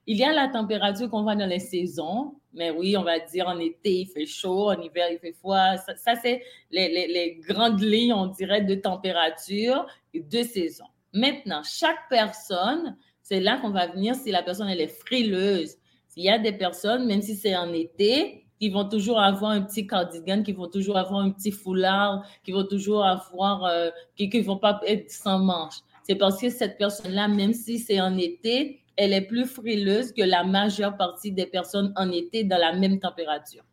Il 0.06 0.16
y 0.16 0.22
a 0.22 0.32
la 0.32 0.48
température 0.48 1.10
qu'on 1.10 1.22
voit 1.22 1.34
dans 1.34 1.48
les 1.48 1.58
saisons, 1.58 2.36
mais 2.56 2.70
oui, 2.70 2.96
on 2.96 3.02
va 3.02 3.20
dire 3.20 3.46
en 3.46 3.58
été, 3.58 4.00
il 4.00 4.06
fait 4.06 4.26
chaud, 4.26 4.70
en 4.70 4.80
hiver, 4.80 5.08
il 5.12 5.18
fait 5.18 5.32
froid. 5.32 5.76
Ça, 5.76 6.14
c'est 6.20 6.42
les, 6.70 6.88
les, 6.88 7.40
grandes 7.46 7.80
lignes, 7.80 8.14
on 8.14 8.26
dirait, 8.26 8.62
de 8.62 8.74
température 8.74 9.86
et 10.14 10.20
de 10.20 10.42
saison. 10.42 10.86
Maintenant, 11.12 11.62
chaque 11.62 12.08
personne, 12.08 12.96
c'est 13.22 13.40
là 13.40 13.58
qu'on 13.58 13.70
va 13.70 13.86
venir 13.86 14.14
si 14.14 14.30
la 14.30 14.42
personne, 14.42 14.68
elle 14.68 14.80
est 14.80 15.00
frileuse. 15.06 15.76
S'il 16.08 16.24
y 16.24 16.30
a 16.30 16.38
des 16.38 16.52
personnes, 16.52 17.06
même 17.06 17.22
si 17.22 17.36
c'est 17.36 17.54
en 17.56 17.72
été, 17.72 18.46
qui 18.58 18.70
vont 18.70 18.88
toujours 18.88 19.20
avoir 19.20 19.50
un 19.50 19.60
petit 19.60 19.86
cardigan, 19.86 20.42
qui 20.42 20.52
vont 20.52 20.68
toujours 20.68 20.96
avoir 20.96 21.20
un 21.20 21.30
petit 21.30 21.50
foulard, 21.50 22.24
qui 22.42 22.52
vont 22.52 22.64
toujours 22.64 23.04
avoir, 23.04 23.64
euh, 23.64 23.90
qui 24.16 24.30
ne 24.32 24.42
vont 24.42 24.56
pas 24.56 24.80
être 24.86 25.10
sans 25.10 25.38
manches. 25.38 25.80
C'est 26.04 26.14
parce 26.14 26.40
que 26.40 26.48
cette 26.48 26.78
personne-là, 26.78 27.28
même 27.28 27.52
si 27.52 27.78
c'est 27.78 28.00
en 28.00 28.16
été, 28.16 28.80
elle 28.96 29.12
est 29.12 29.22
plus 29.22 29.46
frileuse 29.46 30.12
que 30.12 30.22
la 30.22 30.44
majeure 30.44 30.96
partie 30.96 31.32
des 31.32 31.46
personnes 31.46 31.92
en 31.96 32.10
été 32.10 32.44
dans 32.44 32.58
la 32.58 32.72
même 32.72 32.98
température. 32.98 33.64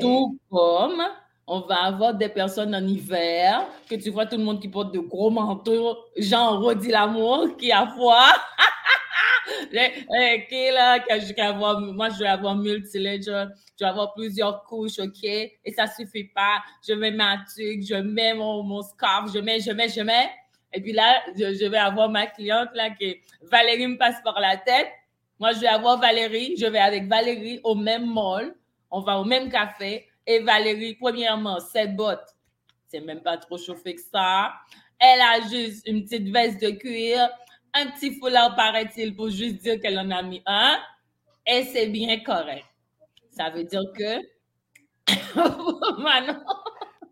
Tout 0.00 0.38
comme 0.50 1.02
on 1.46 1.60
va 1.62 1.84
avoir 1.84 2.14
des 2.14 2.28
personnes 2.28 2.74
en 2.74 2.86
hiver, 2.86 3.66
que 3.88 3.96
tu 3.96 4.10
vois 4.10 4.26
tout 4.26 4.36
le 4.36 4.44
monde 4.44 4.60
qui 4.60 4.68
porte 4.68 4.94
de 4.94 5.00
gros 5.00 5.30
manteaux, 5.30 5.98
genre 6.16 6.60
Rodi 6.60 6.88
l'amour, 6.88 7.56
qui 7.58 7.72
a 7.72 7.86
froid. 7.88 8.30
OK, 9.72 10.52
là, 10.72 10.98
je 11.18 11.34
vais 11.34 11.42
avoir, 11.42 11.80
moi, 11.80 12.08
je 12.10 12.18
vais 12.20 12.28
avoir 12.28 12.54
multi-ledger, 12.54 13.46
je 13.78 13.84
vais 13.84 13.90
avoir 13.90 14.14
plusieurs 14.14 14.62
couches, 14.64 14.98
OK? 15.00 15.24
Et 15.24 15.72
ça 15.76 15.86
suffit 15.86 16.24
pas. 16.24 16.62
Je 16.86 16.92
mets 16.92 17.10
ma 17.10 17.38
tuque, 17.52 17.82
je 17.82 17.96
mets 17.96 18.34
mon, 18.34 18.62
mon 18.62 18.82
scarf, 18.82 19.30
je 19.34 19.40
mets, 19.40 19.60
je 19.60 19.72
mets, 19.72 19.88
je 19.88 20.02
mets. 20.02 20.30
Et 20.72 20.80
puis 20.80 20.92
là, 20.92 21.20
je, 21.36 21.66
vais 21.66 21.78
avoir 21.78 22.08
ma 22.08 22.26
cliente, 22.26 22.68
là, 22.74 22.90
qui 22.90 23.16
Valérie 23.42 23.86
me 23.86 23.98
passe 23.98 24.22
par 24.22 24.38
la 24.40 24.56
tête. 24.56 24.88
Moi, 25.38 25.52
je 25.52 25.60
vais 25.60 25.68
avoir 25.68 25.98
Valérie, 25.98 26.56
je 26.56 26.66
vais 26.66 26.78
avec 26.78 27.08
Valérie 27.08 27.60
au 27.64 27.74
même 27.74 28.06
mall, 28.06 28.54
on 28.90 29.00
va 29.00 29.18
au 29.18 29.24
même 29.24 29.50
café. 29.50 30.06
Et 30.26 30.40
Valérie, 30.40 30.94
premièrement, 30.94 31.58
cette 31.60 31.96
botte, 31.96 32.36
c'est 32.86 33.00
même 33.00 33.22
pas 33.22 33.36
trop 33.38 33.58
chauffé 33.58 33.94
que 33.94 34.02
ça. 34.02 34.52
Elle 34.98 35.20
a 35.20 35.40
juste 35.48 35.86
une 35.88 36.04
petite 36.04 36.28
veste 36.28 36.60
de 36.60 36.70
cuir, 36.70 37.28
un 37.74 37.86
petit 37.86 38.18
foulard, 38.18 38.54
paraît-il, 38.54 39.14
pour 39.16 39.30
juste 39.30 39.56
dire 39.56 39.80
qu'elle 39.80 39.98
en 39.98 40.10
a 40.10 40.22
mis 40.22 40.42
un, 40.46 40.78
et 41.46 41.64
c'est 41.64 41.86
bien 41.86 42.20
correct. 42.20 42.66
Ça 43.30 43.50
veut 43.50 43.64
dire 43.64 43.82
que, 43.96 44.18
Manon, 46.02 46.44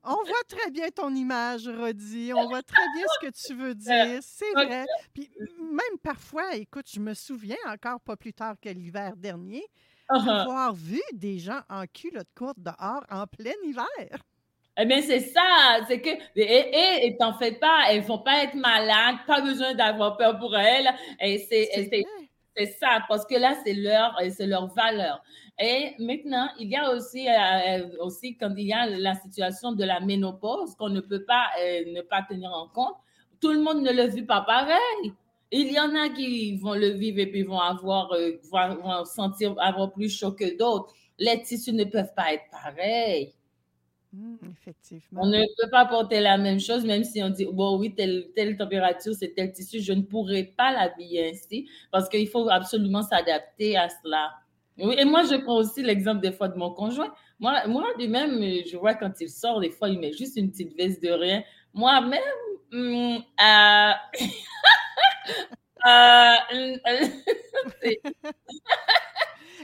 on 0.08 0.24
voit 0.24 0.44
très 0.48 0.70
bien 0.70 0.88
ton 0.88 1.14
image, 1.14 1.68
Rodi. 1.68 2.32
On 2.34 2.48
voit 2.48 2.62
très 2.62 2.84
bien 2.94 3.04
ce 3.20 3.26
que 3.26 3.46
tu 3.46 3.54
veux 3.54 3.74
dire. 3.74 4.18
C'est 4.22 4.52
vrai. 4.52 4.86
Puis 5.12 5.30
même 5.58 5.98
parfois, 6.02 6.54
écoute, 6.54 6.86
je 6.92 7.00
me 7.00 7.14
souviens 7.14 7.56
encore 7.66 8.00
pas 8.00 8.16
plus 8.16 8.32
tard 8.32 8.54
que 8.60 8.68
l'hiver 8.68 9.16
dernier, 9.16 9.64
uh-huh. 10.10 10.40
avoir 10.40 10.74
vu 10.74 11.00
des 11.12 11.38
gens 11.38 11.60
en 11.68 11.84
culotte 11.86 12.28
courte 12.34 12.58
dehors 12.58 13.04
en 13.10 13.26
plein 13.26 13.52
hiver. 13.64 13.86
Eh 14.80 14.86
bien, 14.86 15.02
c'est 15.02 15.20
ça. 15.20 15.80
C'est 15.88 16.00
que, 16.00 16.10
et, 16.36 17.06
et, 17.06 17.16
t'en 17.16 17.34
fais 17.34 17.52
pas, 17.52 17.90
elles 17.90 18.02
vont 18.02 18.20
pas 18.20 18.44
être 18.44 18.54
malades, 18.54 19.16
pas 19.26 19.40
besoin 19.40 19.74
d'avoir 19.74 20.16
peur 20.16 20.38
pour 20.38 20.56
elles. 20.56 20.88
Et 21.20 21.38
c'est 21.48 22.66
ça, 22.78 23.04
parce 23.08 23.26
que 23.26 23.34
là, 23.34 23.56
c'est 23.64 23.74
leur, 23.74 24.16
c'est 24.30 24.46
leur 24.46 24.72
valeur. 24.72 25.22
Et 25.60 25.94
maintenant, 25.98 26.48
il 26.60 26.68
y 26.68 26.76
a 26.76 26.92
aussi, 26.92 27.28
euh, 27.28 27.88
aussi, 28.00 28.36
quand 28.36 28.54
il 28.56 28.68
y 28.68 28.72
a 28.72 28.86
la 28.86 29.14
situation 29.16 29.72
de 29.72 29.84
la 29.84 29.98
ménopause, 30.00 30.74
qu'on 30.76 30.88
ne 30.88 31.00
peut 31.00 31.24
pas 31.24 31.46
euh, 31.60 31.92
ne 31.92 32.00
pas 32.02 32.22
tenir 32.22 32.52
en 32.52 32.68
compte, 32.68 32.94
tout 33.40 33.50
le 33.52 33.60
monde 33.60 33.82
ne 33.82 33.90
le 33.90 34.04
vit 34.04 34.22
pas 34.22 34.42
pareil. 34.42 35.12
Il 35.50 35.72
y 35.72 35.80
en 35.80 35.94
a 35.96 36.10
qui 36.10 36.56
vont 36.58 36.74
le 36.74 36.90
vivre 36.90 37.18
et 37.20 37.26
puis 37.26 37.42
vont 37.42 37.58
avoir, 37.58 38.12
euh, 38.12 38.38
vont 38.52 39.04
sentir 39.04 39.54
avoir 39.58 39.92
plus 39.92 40.10
chaud 40.10 40.32
que 40.32 40.56
d'autres. 40.56 40.92
Les 41.18 41.42
tissus 41.42 41.72
ne 41.72 41.84
peuvent 41.84 42.14
pas 42.14 42.34
être 42.34 42.44
pareils. 42.52 43.32
Mmh, 44.12 44.36
effectivement. 44.52 45.22
On 45.22 45.26
ne 45.26 45.40
peut 45.60 45.70
pas 45.70 45.86
porter 45.86 46.20
la 46.20 46.38
même 46.38 46.60
chose, 46.60 46.84
même 46.84 47.02
si 47.04 47.22
on 47.22 47.30
dit, 47.30 47.46
bon, 47.50 47.78
oui, 47.78 47.94
telle, 47.94 48.28
telle 48.34 48.56
température, 48.56 49.14
c'est 49.14 49.34
tel 49.34 49.52
tissu, 49.52 49.80
je 49.80 49.92
ne 49.92 50.02
pourrais 50.02 50.44
pas 50.44 50.72
l'habiller 50.72 51.30
ainsi 51.30 51.68
parce 51.90 52.08
qu'il 52.08 52.28
faut 52.28 52.48
absolument 52.48 53.02
s'adapter 53.02 53.76
à 53.76 53.88
cela. 53.88 54.30
Oui, 54.78 54.94
et 54.98 55.04
moi, 55.04 55.22
je 55.24 55.36
prends 55.36 55.56
aussi 55.56 55.82
l'exemple 55.82 56.20
des 56.20 56.32
fois 56.32 56.48
de 56.48 56.56
mon 56.56 56.70
conjoint. 56.72 57.12
Moi, 57.40 57.66
moi 57.66 57.84
lui-même, 57.98 58.40
je 58.40 58.76
vois 58.76 58.94
quand 58.94 59.12
il 59.20 59.28
sort, 59.28 59.60
des 59.60 59.70
fois, 59.70 59.88
il 59.88 59.98
met 59.98 60.12
juste 60.12 60.36
une 60.36 60.50
petite 60.50 60.76
veste 60.76 61.02
de 61.02 61.10
rien. 61.10 61.42
Moi-même, 61.74 62.20
hmm, 62.72 63.18
euh, 63.40 63.92
Euh, 65.86 66.36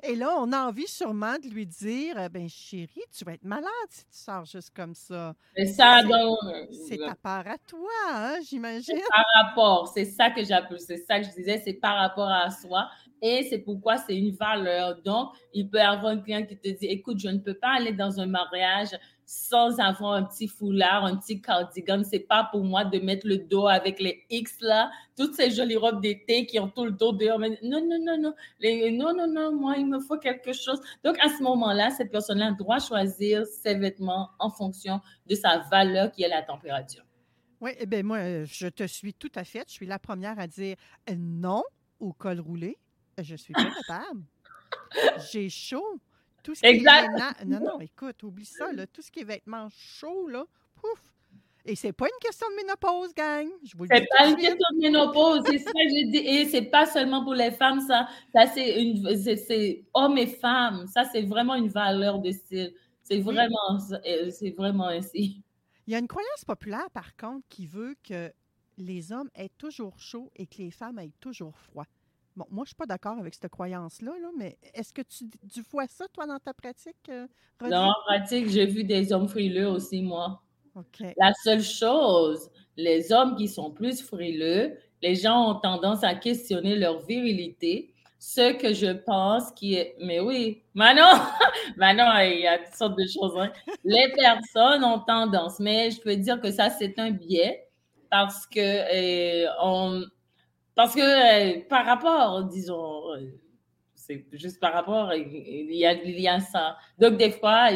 Et 0.06 0.16
là, 0.16 0.36
on 0.38 0.52
a 0.52 0.66
envie 0.66 0.86
sûrement 0.86 1.36
de 1.38 1.48
lui 1.48 1.66
dire 1.66 2.18
euh, 2.18 2.28
ben 2.28 2.48
chérie, 2.48 2.88
tu 3.16 3.24
vas 3.24 3.32
être 3.32 3.44
malade 3.44 3.70
si 3.88 4.04
tu 4.04 4.18
sors 4.18 4.44
juste 4.44 4.70
comme 4.74 4.94
ça. 4.94 5.34
c'est 5.56 5.66
ça, 5.66 6.02
donc. 6.02 6.38
C'est 6.86 7.00
euh, 7.00 7.08
ta 7.08 7.14
part 7.14 7.46
à 7.46 7.56
toi, 7.58 7.90
hein, 8.10 8.36
j'imagine. 8.46 8.98
par 9.10 9.24
rapport, 9.42 9.88
c'est 9.88 10.04
ça 10.04 10.30
que 10.30 10.44
j'appelle, 10.44 10.78
c'est 10.80 10.98
ça 10.98 11.20
que 11.20 11.26
je 11.26 11.32
disais, 11.32 11.62
c'est 11.64 11.74
par 11.74 11.96
rapport 11.96 12.28
à 12.28 12.50
soi. 12.50 12.88
Et 13.22 13.46
c'est 13.48 13.60
pourquoi 13.60 13.96
c'est 13.96 14.16
une 14.16 14.32
valeur. 14.32 15.00
Donc, 15.02 15.30
il 15.54 15.70
peut 15.70 15.78
y 15.78 15.80
avoir 15.80 16.12
un 16.12 16.20
client 16.20 16.44
qui 16.44 16.58
te 16.58 16.68
dit, 16.68 16.86
écoute, 16.86 17.18
je 17.18 17.28
ne 17.28 17.38
peux 17.38 17.54
pas 17.54 17.76
aller 17.76 17.92
dans 17.92 18.20
un 18.20 18.26
mariage 18.26 18.90
sans 19.26 19.78
avoir 19.80 20.12
un 20.14 20.24
petit 20.24 20.48
foulard, 20.48 21.04
un 21.04 21.16
petit 21.16 21.40
cardigan. 21.40 22.02
C'est 22.04 22.20
pas 22.20 22.48
pour 22.50 22.62
moi 22.64 22.84
de 22.84 22.98
mettre 22.98 23.26
le 23.26 23.38
dos 23.38 23.66
avec 23.66 24.00
les 24.00 24.24
X 24.30 24.56
là, 24.60 24.90
toutes 25.16 25.34
ces 25.34 25.50
jolies 25.50 25.76
robes 25.76 26.00
d'été 26.00 26.46
qui 26.46 26.58
ont 26.58 26.68
tout 26.68 26.84
le 26.84 26.92
dos 26.92 27.12
dehors. 27.12 27.38
Mais 27.38 27.58
non, 27.62 27.80
non, 27.86 27.98
non, 28.00 28.18
non. 28.20 28.34
Les- 28.60 28.90
non, 28.90 29.14
non, 29.16 29.26
non, 29.26 29.52
moi, 29.54 29.76
il 29.78 29.86
me 29.86 30.00
faut 30.00 30.18
quelque 30.18 30.52
chose. 30.52 30.80
Donc, 31.02 31.16
à 31.20 31.28
ce 31.28 31.42
moment-là, 31.42 31.90
cette 31.90 32.10
personne-là 32.10 32.52
doit 32.52 32.78
choisir 32.78 33.46
ses 33.46 33.74
vêtements 33.74 34.30
en 34.38 34.50
fonction 34.50 35.00
de 35.26 35.34
sa 35.34 35.58
valeur 35.70 36.10
qui 36.12 36.22
est 36.22 36.28
la 36.28 36.42
température. 36.42 37.04
Oui, 37.60 37.70
eh 37.78 37.86
bien, 37.86 38.02
moi, 38.02 38.44
je 38.44 38.66
te 38.66 38.86
suis 38.86 39.14
tout 39.14 39.32
à 39.34 39.44
fait. 39.44 39.64
Je 39.68 39.72
suis 39.72 39.86
la 39.86 39.98
première 39.98 40.38
à 40.38 40.46
dire 40.46 40.76
non 41.16 41.62
au 41.98 42.12
col 42.12 42.40
roulé. 42.40 42.76
Je 43.16 43.36
suis 43.36 43.54
pas 43.54 43.70
capable. 43.86 44.22
J'ai 45.32 45.48
chaud. 45.48 45.98
Tout 46.44 46.54
ce 46.54 46.60
qui 46.60 46.66
Exact. 46.66 47.08
est 47.40 47.44
Non, 47.46 47.58
non, 47.60 47.80
écoute, 47.80 48.22
oublie 48.22 48.44
ça. 48.44 48.70
Là, 48.72 48.86
tout 48.86 49.02
ce 49.02 49.10
qui 49.10 49.20
est 49.20 49.24
vêtements 49.24 49.68
chauds, 49.70 50.28
là, 50.28 50.44
pouf. 50.76 51.02
Et 51.64 51.74
c'est 51.74 51.94
pas 51.94 52.04
une 52.04 52.18
question 52.20 52.46
de 52.50 52.56
ménopause, 52.56 53.14
gang. 53.14 53.48
Je 53.64 53.74
vous 53.76 53.86
C'est 53.90 54.06
pas 54.18 54.28
une 54.28 54.36
question 54.36 54.66
de 54.74 54.80
ménopause, 54.82 55.40
c'est 55.46 55.56
ça 55.58 55.70
que 55.72 55.78
je 55.88 56.10
dis. 56.10 56.18
Et 56.18 56.44
c'est 56.44 56.66
pas 56.66 56.84
seulement 56.84 57.24
pour 57.24 57.32
les 57.34 57.50
femmes, 57.50 57.80
ça. 57.80 58.06
Ça, 58.34 58.46
c'est 58.46 58.82
une, 58.82 59.16
c'est- 59.16 59.36
c'est 59.36 59.84
hommes 59.94 60.18
et 60.18 60.26
femmes. 60.26 60.86
Ça, 60.86 61.04
c'est 61.10 61.22
vraiment 61.22 61.54
une 61.54 61.68
valeur 61.68 62.18
de 62.18 62.30
style. 62.30 62.74
C'est 63.02 63.20
vraiment, 63.20 63.78
euh, 64.06 64.30
c'est 64.30 64.50
vraiment 64.50 64.88
ainsi. 64.88 65.42
Il 65.86 65.92
y 65.92 65.96
a 65.96 65.98
une 65.98 66.08
croyance 66.08 66.44
populaire, 66.46 66.90
par 66.90 67.16
contre, 67.16 67.46
qui 67.48 67.66
veut 67.66 67.94
que 68.06 68.30
les 68.76 69.12
hommes 69.12 69.30
aient 69.34 69.50
toujours 69.56 69.98
chaud 69.98 70.30
et 70.36 70.46
que 70.46 70.58
les 70.58 70.70
femmes 70.70 70.98
aient 70.98 71.12
toujours 71.20 71.56
froid. 71.58 71.86
Bon, 72.36 72.46
moi, 72.50 72.64
je 72.64 72.70
suis 72.70 72.74
pas 72.76 72.86
d'accord 72.86 73.18
avec 73.18 73.34
cette 73.34 73.48
croyance-là, 73.50 74.12
là, 74.20 74.28
mais 74.36 74.58
est-ce 74.74 74.92
que 74.92 75.02
tu, 75.02 75.24
tu 75.52 75.62
vois 75.70 75.86
ça, 75.86 76.06
toi, 76.12 76.26
dans 76.26 76.38
ta 76.40 76.52
pratique, 76.52 76.96
euh? 77.08 77.26
Dans 77.60 77.68
la 77.86 77.94
pratique, 78.06 78.48
j'ai 78.48 78.66
vu 78.66 78.82
des 78.84 79.12
hommes 79.12 79.28
frileux 79.28 79.68
aussi, 79.68 80.02
moi. 80.02 80.42
La 81.16 81.32
seule 81.44 81.62
chose, 81.62 82.50
les 82.76 83.12
hommes 83.12 83.36
qui 83.36 83.46
sont 83.46 83.70
plus 83.70 84.02
frileux, 84.02 84.76
les 85.02 85.14
gens 85.14 85.50
ont 85.52 85.54
tendance 85.60 86.02
à 86.02 86.14
questionner 86.16 86.74
leur 86.74 87.04
virilité. 87.06 87.92
Ce 88.18 88.54
que 88.54 88.72
je 88.72 88.90
pense 88.90 89.52
qui 89.52 89.74
est. 89.74 89.94
Mais 90.00 90.18
oui, 90.18 90.62
Manon, 90.72 91.02
Manon, 91.76 92.06
il 92.22 92.40
y 92.40 92.46
a 92.48 92.58
toutes 92.58 92.74
sortes 92.74 92.98
de 92.98 93.04
choses. 93.06 93.36
hein. 93.38 93.52
Les 93.84 94.10
personnes 94.12 94.82
ont 94.82 94.98
tendance, 95.00 95.60
mais 95.60 95.90
je 95.92 96.00
peux 96.00 96.16
dire 96.16 96.40
que 96.40 96.50
ça, 96.50 96.70
c'est 96.70 96.98
un 96.98 97.10
biais 97.10 97.68
parce 98.10 98.46
que, 98.46 98.60
euh, 98.60 99.46
on, 99.62 100.02
parce 100.74 100.94
que 100.94 101.00
euh, 101.00 101.60
par 101.68 101.86
rapport, 101.86 102.44
disons, 102.44 103.12
euh, 103.14 103.40
c'est 103.94 104.26
juste 104.32 104.60
par 104.60 104.72
rapport, 104.72 105.12
il 105.14 105.74
y 105.74 105.86
a, 105.86 105.92
il 105.94 106.20
y 106.20 106.28
a 106.28 106.40
ça. 106.40 106.76
Donc, 106.98 107.16
des 107.16 107.30
fois, 107.30 107.68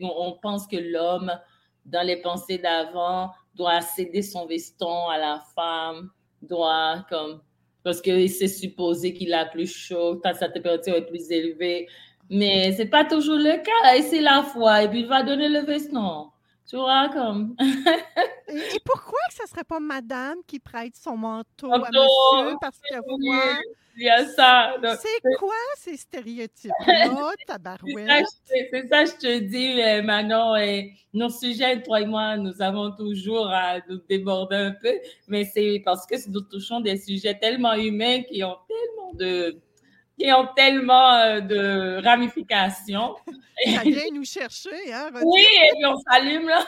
on 0.00 0.38
pense 0.40 0.66
que 0.66 0.76
l'homme, 0.76 1.32
dans 1.84 2.06
les 2.06 2.16
pensées 2.22 2.58
d'avant, 2.58 3.32
doit 3.54 3.80
céder 3.80 4.22
son 4.22 4.46
veston 4.46 5.08
à 5.08 5.18
la 5.18 5.42
femme, 5.54 6.10
doit 6.42 7.04
comme 7.10 7.42
parce 7.84 8.02
que 8.02 8.26
c'est 8.26 8.48
supposé 8.48 9.14
qu'il 9.14 9.32
a 9.32 9.46
plus 9.46 9.72
chaud, 9.72 10.20
quand 10.22 10.34
sa 10.34 10.48
température 10.48 10.94
est 10.94 11.06
plus 11.06 11.30
élevée. 11.30 11.88
Mais 12.28 12.72
c'est 12.72 12.90
pas 12.90 13.04
toujours 13.04 13.36
le 13.36 13.56
cas. 13.62 13.96
Et 13.96 14.02
c'est 14.02 14.20
la 14.20 14.42
foi. 14.42 14.82
Et 14.82 14.88
puis 14.88 15.00
il 15.00 15.06
va 15.06 15.22
donner 15.22 15.48
le 15.48 15.60
veston. 15.60 16.28
Tu 16.68 16.76
vois, 16.76 17.08
comme. 17.08 17.56
Et, 18.48 18.78
pourquoi 18.84 19.18
que 19.28 19.34
ça 19.34 19.46
serait 19.46 19.64
pas 19.64 19.80
madame 19.80 20.38
qui 20.46 20.58
prête 20.58 20.94
son 20.96 21.16
manteau 21.16 21.72
à 21.72 21.78
monsieur? 21.78 22.56
Parce 22.60 22.78
a 22.92 23.00
froid? 23.02 23.62
Il 23.96 24.04
y 24.04 24.10
a 24.10 24.26
ça. 24.26 24.76
C'est 25.00 25.34
quoi 25.38 25.54
ces 25.76 25.96
stéréotypes-là, 25.96 26.74
C'est 27.04 27.08
ça, 27.08 27.32
tabarouette? 27.46 28.26
c'est 28.46 28.88
ça, 28.88 29.04
je 29.06 29.12
te 29.18 29.38
dis, 29.38 29.82
euh, 29.82 30.02
Manon. 30.02 30.54
Et 30.56 30.92
nos 31.14 31.30
sujets, 31.30 31.82
toi 31.82 32.02
et 32.02 32.06
moi, 32.06 32.36
nous 32.36 32.62
avons 32.62 32.92
toujours 32.92 33.48
à 33.48 33.78
nous 33.88 34.00
déborder 34.08 34.56
un 34.56 34.72
peu, 34.72 34.92
mais 35.26 35.44
c'est 35.44 35.82
parce 35.84 36.06
que 36.06 36.14
nous 36.30 36.42
touchons 36.42 36.80
des 36.80 36.98
sujets 36.98 37.36
tellement 37.38 37.74
humains 37.74 38.22
qui 38.22 38.44
ont 38.44 38.56
tellement 38.68 39.14
de, 39.14 39.58
qui 40.18 40.32
ont 40.32 40.48
tellement 40.56 41.14
euh, 41.14 41.40
de 41.40 42.02
ramifications. 42.04 43.16
Ça 43.64 43.82
vient 43.84 44.10
nous 44.12 44.24
chercher, 44.24 44.92
hein? 44.92 45.10
Oui, 45.22 45.40
et 45.40 45.74
puis 45.74 45.86
on 45.86 45.98
s'allume 45.98 46.48
là. 46.48 46.66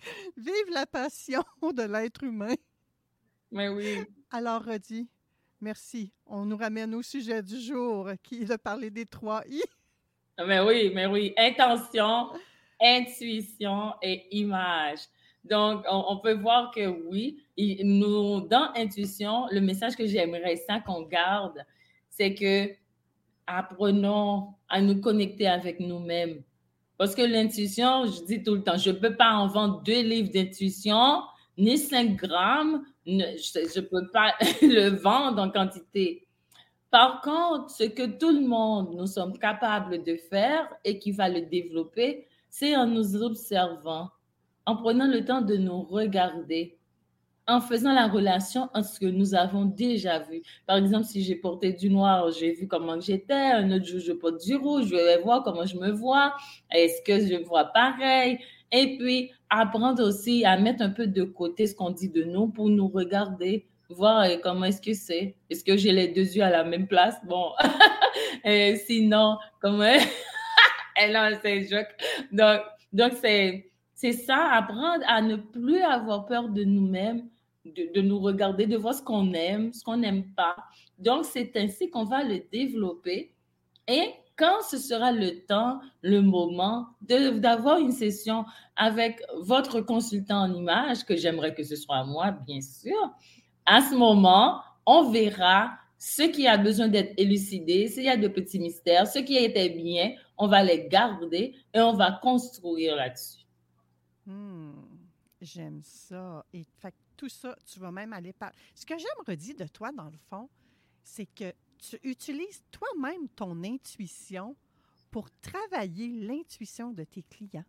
Vive 0.36 0.70
la 0.72 0.86
passion 0.86 1.44
de 1.62 1.82
l'être 1.82 2.24
humain. 2.24 2.54
Mais 3.52 3.68
oui. 3.68 3.98
Alors, 4.30 4.64
Roddy, 4.64 5.08
merci. 5.60 6.12
On 6.26 6.44
nous 6.44 6.56
ramène 6.56 6.94
au 6.94 7.02
sujet 7.02 7.42
du 7.42 7.60
jour, 7.60 8.10
qui 8.22 8.42
est 8.42 8.46
de 8.46 8.56
parler 8.56 8.90
des 8.90 9.06
trois 9.06 9.42
I. 9.46 9.62
Mais 10.46 10.60
oui, 10.60 10.90
mais 10.94 11.06
oui. 11.06 11.34
Intention, 11.36 12.30
intuition 12.80 13.94
et 14.02 14.26
image. 14.36 15.00
Donc, 15.44 15.84
on, 15.90 16.18
peut 16.18 16.34
voir 16.34 16.70
que 16.70 16.86
oui, 16.86 17.42
nous, 17.82 18.42
dans 18.42 18.70
intuition, 18.76 19.46
le 19.50 19.60
message 19.60 19.96
que 19.96 20.06
j'aimerais 20.06 20.56
ça 20.56 20.80
qu'on 20.80 21.02
garde, 21.02 21.64
c'est 22.10 22.34
que 22.34 22.70
apprenons 23.46 24.54
à 24.68 24.80
nous 24.80 25.00
connecter 25.00 25.48
avec 25.48 25.80
nous-mêmes. 25.80 26.42
Parce 26.98 27.14
que 27.14 27.22
l'intuition, 27.22 28.04
je 28.06 28.22
dis 28.24 28.42
tout 28.42 28.54
le 28.54 28.62
temps, 28.62 28.76
je 28.76 28.90
ne 28.90 28.96
peux 28.96 29.16
pas 29.16 29.32
en 29.32 29.46
vendre 29.46 29.82
deux 29.82 30.02
livres 30.02 30.30
d'intuition, 30.30 31.22
ni 31.56 31.78
cinq 31.78 32.16
grammes, 32.16 32.84
je 33.06 33.80
ne 33.80 33.80
peux 33.80 34.06
pas 34.12 34.34
le 34.62 34.90
vendre 34.90 35.42
en 35.42 35.50
quantité. 35.50 36.26
Par 36.90 37.20
contre, 37.22 37.70
ce 37.70 37.84
que 37.84 38.18
tout 38.18 38.32
le 38.32 38.46
monde, 38.46 38.94
nous 38.94 39.06
sommes 39.06 39.38
capables 39.38 40.02
de 40.02 40.16
faire 40.16 40.68
et 40.84 40.98
qui 40.98 41.12
va 41.12 41.28
le 41.28 41.42
développer, 41.42 42.26
c'est 42.48 42.76
en 42.76 42.86
nous 42.86 43.22
observant, 43.22 44.10
en 44.66 44.76
prenant 44.76 45.06
le 45.06 45.24
temps 45.24 45.40
de 45.40 45.56
nous 45.56 45.82
regarder, 45.82 46.78
en 47.46 47.60
faisant 47.60 47.92
la 47.92 48.06
relation 48.06 48.68
entre 48.74 48.88
ce 48.88 49.00
que 49.00 49.06
nous 49.06 49.34
avons 49.34 49.64
déjà 49.64 50.20
vu. 50.20 50.42
Par 50.66 50.76
exemple, 50.76 51.04
si 51.04 51.22
j'ai 51.22 51.34
porté 51.34 51.72
du 51.72 51.90
noir, 51.90 52.30
j'ai 52.30 52.52
vu 52.52 52.68
comment 52.68 53.00
j'étais, 53.00 53.34
un 53.34 53.70
autre 53.72 53.86
jour 53.86 54.00
je 54.00 54.12
porte 54.12 54.44
du 54.44 54.54
rouge, 54.56 54.86
je 54.86 54.94
vais 54.94 55.20
voir 55.22 55.42
comment 55.42 55.66
je 55.66 55.76
me 55.76 55.90
vois, 55.90 56.34
est-ce 56.70 57.02
que 57.02 57.26
je 57.26 57.42
vois 57.42 57.64
pareil? 57.64 58.38
Et 58.72 58.96
puis, 58.98 59.32
apprendre 59.48 60.06
aussi 60.06 60.44
à 60.44 60.56
mettre 60.56 60.82
un 60.82 60.90
peu 60.90 61.06
de 61.06 61.24
côté 61.24 61.66
ce 61.66 61.74
qu'on 61.74 61.90
dit 61.90 62.08
de 62.08 62.22
nous 62.22 62.46
pour 62.48 62.68
nous 62.68 62.86
regarder, 62.88 63.66
voir 63.88 64.22
euh, 64.22 64.36
comment 64.40 64.66
est-ce 64.66 64.80
que 64.80 64.94
c'est? 64.94 65.34
Est-ce 65.48 65.64
que 65.64 65.76
j'ai 65.76 65.90
les 65.90 66.08
deux 66.08 66.36
yeux 66.36 66.44
à 66.44 66.50
la 66.50 66.62
même 66.62 66.86
place? 66.86 67.16
Bon, 67.26 67.50
Et 68.44 68.76
sinon, 68.76 69.38
comment... 69.60 69.98
Elle 70.96 71.16
a 71.16 71.32
joke. 71.70 71.88
Donc, 72.32 72.60
donc 72.92 73.12
c'est, 73.20 73.69
c'est 74.00 74.12
ça, 74.14 74.54
apprendre 74.54 75.04
à 75.06 75.20
ne 75.20 75.36
plus 75.36 75.82
avoir 75.82 76.24
peur 76.24 76.48
de 76.48 76.64
nous-mêmes, 76.64 77.28
de, 77.66 78.00
nous 78.00 78.18
regarder, 78.18 78.66
de 78.66 78.78
voir 78.78 78.94
ce 78.94 79.02
qu'on 79.02 79.34
aime, 79.34 79.74
ce 79.74 79.84
qu'on 79.84 79.98
n'aime 79.98 80.24
pas. 80.34 80.56
Donc, 80.96 81.26
c'est 81.26 81.54
ainsi 81.58 81.90
qu'on 81.90 82.04
va 82.04 82.24
le 82.24 82.40
développer. 82.50 83.34
Et 83.86 84.14
quand 84.36 84.62
ce 84.62 84.78
sera 84.78 85.12
le 85.12 85.44
temps, 85.44 85.80
le 86.00 86.22
moment 86.22 86.86
d'avoir 87.02 87.78
une 87.78 87.92
session 87.92 88.46
avec 88.74 89.20
votre 89.36 89.82
consultant 89.82 90.44
en 90.44 90.54
image, 90.54 91.04
que 91.04 91.14
j'aimerais 91.14 91.52
que 91.52 91.62
ce 91.62 91.76
soit 91.76 92.02
moi, 92.04 92.30
bien 92.30 92.62
sûr, 92.62 92.96
à 93.66 93.82
ce 93.82 93.94
moment, 93.94 94.62
on 94.86 95.10
verra 95.10 95.72
ce 95.98 96.22
qui 96.22 96.46
a 96.46 96.56
besoin 96.56 96.88
d'être 96.88 97.12
élucidé, 97.18 97.88
s'il 97.88 98.04
y 98.04 98.08
a 98.08 98.16
de 98.16 98.28
petits 98.28 98.60
mystères, 98.60 99.06
ce 99.06 99.18
qui 99.18 99.36
était 99.36 99.68
bien, 99.68 100.14
on 100.38 100.48
va 100.48 100.62
les 100.62 100.88
garder 100.88 101.54
et 101.74 101.80
on 101.80 101.92
va 101.92 102.18
construire 102.22 102.96
là-dessus. 102.96 103.39
Hmm, 104.26 104.72
J'aime 105.40 105.80
ça. 105.82 106.44
Et 106.52 106.64
fait 106.80 106.94
tout 107.16 107.28
ça, 107.28 107.56
tu 107.66 107.78
vas 107.80 107.90
même 107.90 108.12
aller 108.12 108.32
par. 108.32 108.52
Ce 108.74 108.84
que 108.84 108.96
j'aime 108.98 109.24
redire 109.26 109.56
de 109.56 109.66
toi, 109.66 109.90
dans 109.92 110.10
le 110.10 110.18
fond, 110.28 110.48
c'est 111.02 111.26
que 111.26 111.52
tu 111.78 111.98
utilises 112.02 112.62
toi-même 112.70 113.28
ton 113.30 113.62
intuition 113.64 114.54
pour 115.10 115.28
travailler 115.40 116.08
l'intuition 116.26 116.92
de 116.92 117.04
tes 117.04 117.22
clients. 117.22 117.64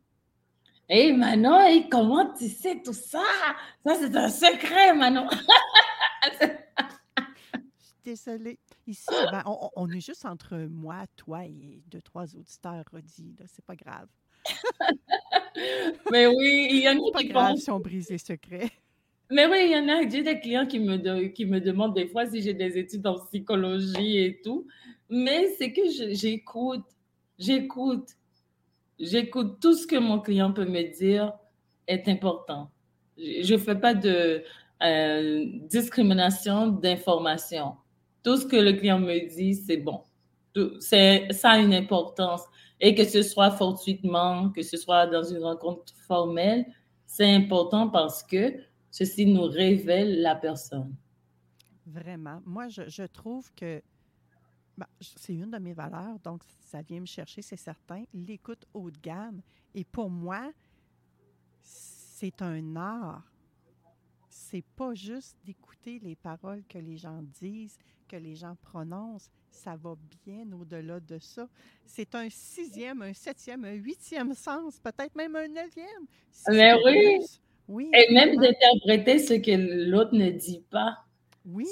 Hé 0.90 1.14
Manon, 1.14 1.62
hey, 1.62 1.88
comment 1.88 2.34
tu 2.34 2.50
sais 2.50 2.82
tout 2.84 2.92
ça? 2.94 3.24
Ça, 3.86 3.96
c'est 3.98 4.16
un 4.16 4.30
secret, 4.30 4.94
Manon. 4.94 5.28
Je 6.42 7.86
suis 7.86 7.96
désolée. 8.04 8.60
Ici, 8.86 9.06
ben, 9.32 9.44
on, 9.46 9.58
on- 9.62 9.70
on 9.84 9.90
est 9.92 10.02
juste 10.02 10.26
entre 10.26 10.58
moi, 10.58 11.06
toi 11.16 11.46
et 11.46 11.82
deux, 11.88 12.02
trois 12.02 12.36
auditeurs, 12.36 12.84
Rodi. 12.92 13.34
C'est 13.48 13.64
pas 13.66 13.76
grave. 13.78 14.10
Mais 16.12 16.28
oui, 16.28 16.67
il 16.71 16.82
y 16.82 16.89
en 16.89 16.93
a 16.93 17.19
qui 17.19 17.28
grave 17.28 17.56
si 17.58 17.71
on 17.71 17.80
brise 17.80 18.10
les 18.10 18.17
secrets. 18.17 18.69
Mais 19.30 19.45
oui, 19.45 19.60
il 19.65 19.71
y 19.71 19.78
en 19.78 19.88
a, 19.88 20.08
j'ai 20.10 20.24
des 20.24 20.39
clients 20.39 20.67
qui 20.67 20.78
me, 20.80 21.28
qui 21.28 21.45
me 21.45 21.62
demandent 21.62 21.95
des 21.95 22.08
fois 22.08 22.26
si 22.26 22.41
j'ai 22.41 22.54
des 22.54 22.78
études 22.78 23.08
en 23.08 23.17
psychologie 23.26 24.17
et 24.17 24.41
tout. 24.43 24.67
Mais 25.10 25.47
c'est 25.58 25.71
que 25.71 25.82
j'écoute, 26.12 26.86
j'écoute, 27.39 28.10
j'écoute 29.00 29.60
tout 29.62 29.74
ce 29.74 29.88
que 29.88 29.95
mon 29.95 30.19
client 30.19 30.52
peut 30.52 30.65
me 30.65 30.84
dire 30.93 31.32
est 31.88 32.10
important. 32.10 32.69
Je 33.17 33.54
ne 33.54 33.58
fais 33.58 33.76
pas 33.76 33.93
de 33.93 34.43
euh, 34.84 35.45
discrimination 35.69 36.67
d'information. 36.67 37.76
Tout 38.24 38.36
ce 38.36 38.45
que 38.45 38.58
le 38.58 38.74
client 38.74 39.00
me 39.00 39.30
dit, 39.34 39.56
c'est 39.56 39.78
bon. 39.78 40.02
C'est, 40.80 41.28
ça 41.32 41.52
a 41.52 41.60
une 41.60 41.74
importance. 41.74 42.43
Et 42.84 42.96
que 42.96 43.06
ce 43.06 43.22
soit 43.22 43.52
fortuitement, 43.52 44.50
que 44.50 44.63
ce 44.63 44.76
soit 44.76 45.06
dans 45.06 45.24
une 45.24 45.44
rencontre 45.44 45.94
formelle, 46.08 46.65
c'est 47.06 47.32
important 47.32 47.89
parce 47.89 48.24
que 48.24 48.56
ceci 48.89 49.26
nous 49.28 49.44
révèle 49.44 50.22
la 50.22 50.36
personne. 50.36 50.96
Vraiment. 51.86 52.41
Moi, 52.46 52.67
je, 52.70 53.06
trouve 53.06 53.54
que 53.54 53.82
ben, 54.78 54.88
c'est 55.00 55.34
une 55.34 55.52
de 55.52 55.60
mes 55.60 55.74
valeurs, 55.74 56.17
donc 56.24 56.41
ça 56.60 56.82
vient 56.82 57.02
me 57.02 57.06
chercher, 57.06 57.41
c'est 57.41 57.58
certain. 57.58 58.04
L'écoute 58.13 58.65
haut 58.74 58.89
de 58.89 58.98
gamme. 58.98 59.41
Et 59.76 59.84
pour 59.84 60.10
moi, 60.10 60.52
c'est 61.62 62.41
un 62.41 62.76
art. 62.76 63.32
C'est 64.30 64.63
pas 64.76 64.94
juste 64.96 65.38
d'écouter 65.44 66.00
les 66.00 66.15
paroles 66.15 66.63
que 66.67 66.78
les 66.78 66.98
gens 66.98 67.22
disent, 67.39 67.78
que 68.12 68.17
les 68.17 68.36
gens 68.36 68.56
prononcent. 68.62 69.30
Ça 69.52 69.76
va 69.82 69.95
bien 70.26 70.45
au-delà 70.60 71.00
de 71.00 71.17
ça. 71.19 71.47
C'est 71.86 72.13
un 72.15 72.28
sixième, 72.30 73.02
un 73.02 73.13
septième, 73.13 73.63
un 73.65 73.74
huitième 73.74 74.34
sens, 74.34 74.80
peut-être 74.80 75.15
même 75.15 75.36
un 75.36 75.47
neuvième. 75.47 76.06
Mais 76.50 76.74
oui. 76.86 77.19
oui. 77.67 77.91
Et 77.93 78.13
même 78.13 78.36
d'interpréter 78.38 79.19
ce 79.19 79.34
que 79.36 79.89
l'autre 79.89 80.13
ne 80.13 80.30
dit 80.30 80.63
pas. 80.69 80.97
Oui. 81.45 81.65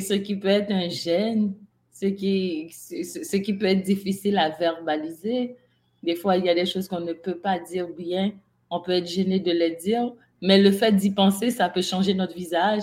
Ce, 0.00 0.14
qui 0.14 0.36
peut 0.36 0.48
être 0.48 0.70
un 0.70 0.88
gène, 0.88 1.54
ce 1.92 2.06
qui, 2.06 2.70
ce 2.70 3.36
qui 3.36 3.54
peut 3.54 3.66
être 3.66 3.82
difficile 3.82 4.38
à 4.38 4.50
verbaliser. 4.50 5.56
Des 6.02 6.14
fois, 6.14 6.36
il 6.36 6.44
y 6.44 6.48
a 6.48 6.54
des 6.54 6.66
choses 6.66 6.86
qu'on 6.88 7.00
ne 7.00 7.12
peut 7.12 7.38
pas 7.38 7.58
dire 7.58 7.88
bien 7.88 8.32
on 8.70 8.80
peut 8.80 8.92
être 8.92 9.06
gêné 9.06 9.40
de 9.40 9.50
les 9.50 9.76
dire, 9.76 10.12
mais 10.40 10.60
le 10.60 10.70
fait 10.70 10.92
d'y 10.92 11.10
penser, 11.10 11.50
ça 11.50 11.68
peut 11.68 11.82
changer 11.82 12.14
notre 12.14 12.34
visage, 12.34 12.82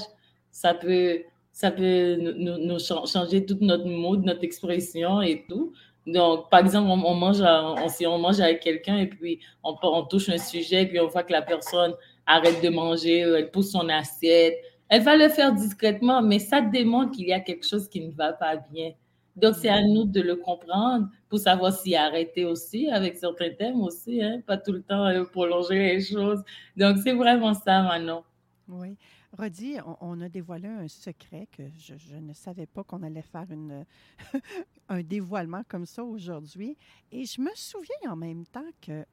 ça 0.51 0.73
peut, 0.73 1.21
ça 1.55 1.71
peut 1.71 2.17
nous, 2.17 2.79
changer 2.79 3.45
toute 3.45 3.61
notre 3.61 3.87
mode, 3.87 4.25
notre 4.25 4.43
expression 4.43 5.21
et 5.21 5.45
tout. 5.47 5.71
Donc, 6.05 6.49
par 6.49 6.59
exemple, 6.59 6.89
on, 6.89 7.15
mange, 7.15 7.39
on, 7.41 8.07
on 8.07 8.17
mange 8.19 8.41
avec 8.41 8.59
quelqu'un 8.59 8.97
et 8.97 9.07
puis 9.07 9.39
on, 9.63 9.73
on 9.81 10.03
touche 10.03 10.27
un 10.27 10.37
sujet 10.37 10.83
et 10.83 10.85
puis 10.85 10.99
on 10.99 11.07
voit 11.07 11.23
que 11.23 11.31
la 11.31 11.41
personne 11.41 11.93
arrête 12.25 12.61
de 12.61 12.67
manger, 12.67 13.19
elle 13.19 13.51
pousse 13.51 13.71
son 13.71 13.87
assiette. 13.87 14.57
Elle 14.89 15.03
va 15.03 15.15
le 15.15 15.29
faire 15.29 15.53
discrètement, 15.53 16.21
mais 16.21 16.39
ça 16.39 16.59
démontre 16.59 17.11
qu'il 17.11 17.27
y 17.27 17.33
a 17.33 17.39
quelque 17.39 17.65
chose 17.65 17.87
qui 17.87 18.01
ne 18.01 18.11
va 18.11 18.33
pas 18.33 18.57
bien. 18.57 18.91
Donc, 19.37 19.55
c'est 19.55 19.69
à 19.69 19.81
nous 19.81 20.03
de 20.03 20.19
le 20.19 20.35
comprendre 20.35 21.07
pour 21.29 21.39
savoir 21.39 21.71
s'y 21.71 21.95
arrêter 21.95 22.43
aussi 22.43 22.89
avec 22.89 23.15
certains 23.15 23.51
thèmes 23.51 23.79
aussi, 23.81 24.21
hein, 24.21 24.41
pas 24.45 24.57
tout 24.57 24.73
le 24.73 24.81
temps 24.81 25.05
euh, 25.05 25.23
prolonger 25.23 25.79
les 25.79 26.01
choses. 26.01 26.43
Donc, 26.75 26.97
c'est 27.01 27.13
vraiment 27.13 27.53
ça 27.53 27.81
maintenant. 27.81 28.25
Oui. 28.67 28.97
Rodi, 29.37 29.77
on, 30.01 30.21
a 30.21 30.29
dévoilé 30.29 30.67
un 30.67 30.87
secret 30.87 31.47
que 31.51 31.63
je, 31.77 32.15
ne 32.15 32.33
savais 32.33 32.65
pas 32.65 32.83
qu'on 32.83 33.03
allait 33.03 33.21
faire 33.21 33.45
une, 33.49 33.85
un 34.89 35.01
dévoilement 35.01 35.63
comme 35.67 35.85
ça 35.85 36.03
aujourd'hui. 36.03 36.77
Et 37.11 37.25
je 37.25 37.41
me 37.41 37.51
souviens 37.55 38.11
en 38.11 38.15
même 38.15 38.45
temps 38.45 38.69
que 38.81 39.03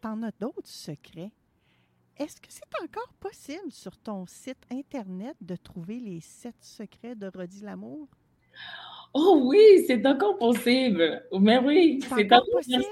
tu 0.00 0.08
en 0.08 0.22
as 0.22 0.32
d'autres 0.32 0.68
secrets. 0.68 1.32
Est-ce 2.18 2.40
que 2.40 2.48
c'est 2.48 2.82
encore 2.82 3.12
possible 3.20 3.70
sur 3.70 3.96
ton 3.98 4.26
site 4.26 4.58
Internet 4.70 5.36
de 5.40 5.56
trouver 5.56 6.00
les 6.00 6.20
sept 6.20 6.56
secrets 6.60 7.14
de 7.14 7.30
Rodi 7.34 7.60
Lamour? 7.62 8.08
Oh 9.12 9.42
oui, 9.44 9.84
c'est 9.86 10.04
encore 10.06 10.38
possible. 10.38 11.22
Mais 11.32 11.58
oui, 11.58 12.00
c'est 12.02 12.32
encore 12.32 12.46
possible. 12.52 12.84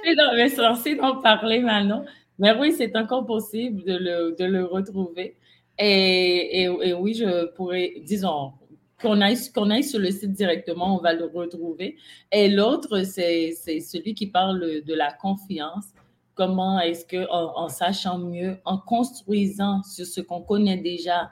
Merci 0.58 0.96
d'en 0.96 1.20
parler 1.20 1.60
maintenant. 1.60 2.04
Mais 2.38 2.56
oui, 2.58 2.72
c'est 2.72 2.94
encore 2.96 3.26
possible 3.26 3.82
de 3.84 3.96
le, 3.96 4.36
de 4.38 4.44
le 4.44 4.64
retrouver. 4.64 5.36
Et, 5.78 6.68
oui, 6.68 7.14
je 7.14 7.46
pourrais, 7.54 7.94
disons, 8.04 8.52
qu'on 9.00 9.20
aille, 9.20 9.36
qu'on 9.54 9.70
aille 9.70 9.84
sur 9.84 9.98
le 9.98 10.10
site 10.10 10.32
directement, 10.32 10.96
on 10.96 11.00
va 11.00 11.12
le 11.12 11.26
retrouver. 11.26 11.96
Et 12.32 12.48
l'autre, 12.48 13.02
c'est, 13.02 13.52
celui 13.52 14.14
qui 14.14 14.28
parle 14.28 14.82
de 14.82 14.94
la 14.94 15.12
confiance. 15.12 15.86
Comment 16.34 16.80
est-ce 16.80 17.04
que, 17.04 17.28
en, 17.30 17.68
sachant 17.68 18.18
mieux, 18.18 18.56
en 18.64 18.78
construisant 18.78 19.82
sur 19.82 20.06
ce 20.06 20.20
qu'on 20.20 20.42
connaît 20.42 20.78
déjà, 20.78 21.30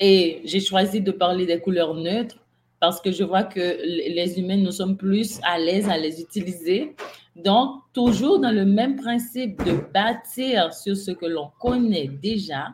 et 0.00 0.40
j'ai 0.44 0.60
choisi 0.60 1.00
de 1.00 1.10
parler 1.10 1.44
des 1.44 1.60
couleurs 1.60 1.94
neutres 1.94 2.38
parce 2.80 3.00
que 3.00 3.10
je 3.10 3.24
vois 3.24 3.42
que 3.42 3.78
les 3.84 4.38
humains, 4.38 4.56
nous 4.56 4.70
sommes 4.70 4.96
plus 4.96 5.40
à 5.42 5.58
l'aise 5.58 5.88
à 5.88 5.98
les 5.98 6.20
utiliser. 6.20 6.94
Donc, 7.34 7.82
toujours 7.92 8.38
dans 8.38 8.52
le 8.52 8.64
même 8.64 8.96
principe 8.96 9.62
de 9.64 9.72
bâtir 9.92 10.72
sur 10.72 10.96
ce 10.96 11.10
que 11.10 11.26
l'on 11.26 11.50
connaît 11.58 12.08
déjà, 12.08 12.68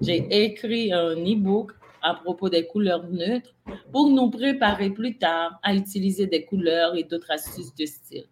j'ai 0.00 0.26
écrit 0.44 0.92
un 0.92 1.14
e-book 1.16 1.72
à 2.02 2.14
propos 2.14 2.48
des 2.48 2.66
couleurs 2.66 3.08
neutres 3.08 3.54
pour 3.92 4.08
nous 4.08 4.30
préparer 4.30 4.90
plus 4.90 5.16
tard 5.16 5.58
à 5.62 5.74
utiliser 5.74 6.26
des 6.26 6.44
couleurs 6.44 6.94
et 6.96 7.04
d'autres 7.04 7.30
astuces 7.30 7.74
de 7.74 7.86
style. 7.86 8.26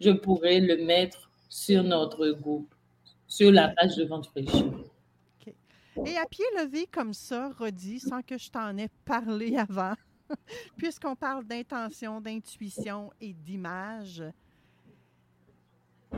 Je 0.00 0.10
pourrais 0.10 0.60
le 0.60 0.84
mettre 0.84 1.30
sur 1.48 1.82
notre 1.82 2.28
groupe, 2.30 2.74
sur 3.26 3.50
la 3.50 3.68
page 3.68 3.96
de 3.96 4.04
Vente 4.04 4.26
Fraîche. 4.26 4.64
Et 6.04 6.16
à 6.16 6.26
pied 6.28 6.44
levé 6.58 6.86
comme 6.90 7.14
ça, 7.14 7.50
redit, 7.56 8.00
sans 8.00 8.20
que 8.20 8.36
je 8.36 8.50
t'en 8.50 8.76
ai 8.76 8.88
parlé 9.04 9.56
avant, 9.70 9.94
Puisqu'on 10.76 11.16
parle 11.16 11.44
d'intention, 11.44 12.20
d'intuition 12.20 13.10
et 13.20 13.32
d'image, 13.32 14.22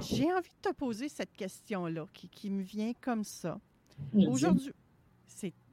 j'ai 0.00 0.32
envie 0.32 0.50
de 0.62 0.70
te 0.70 0.74
poser 0.74 1.08
cette 1.08 1.32
question-là 1.32 2.06
qui, 2.12 2.50
me 2.50 2.62
vient 2.62 2.92
comme 3.00 3.24
ça. 3.24 3.58
Aujourd'hui, 4.14 4.72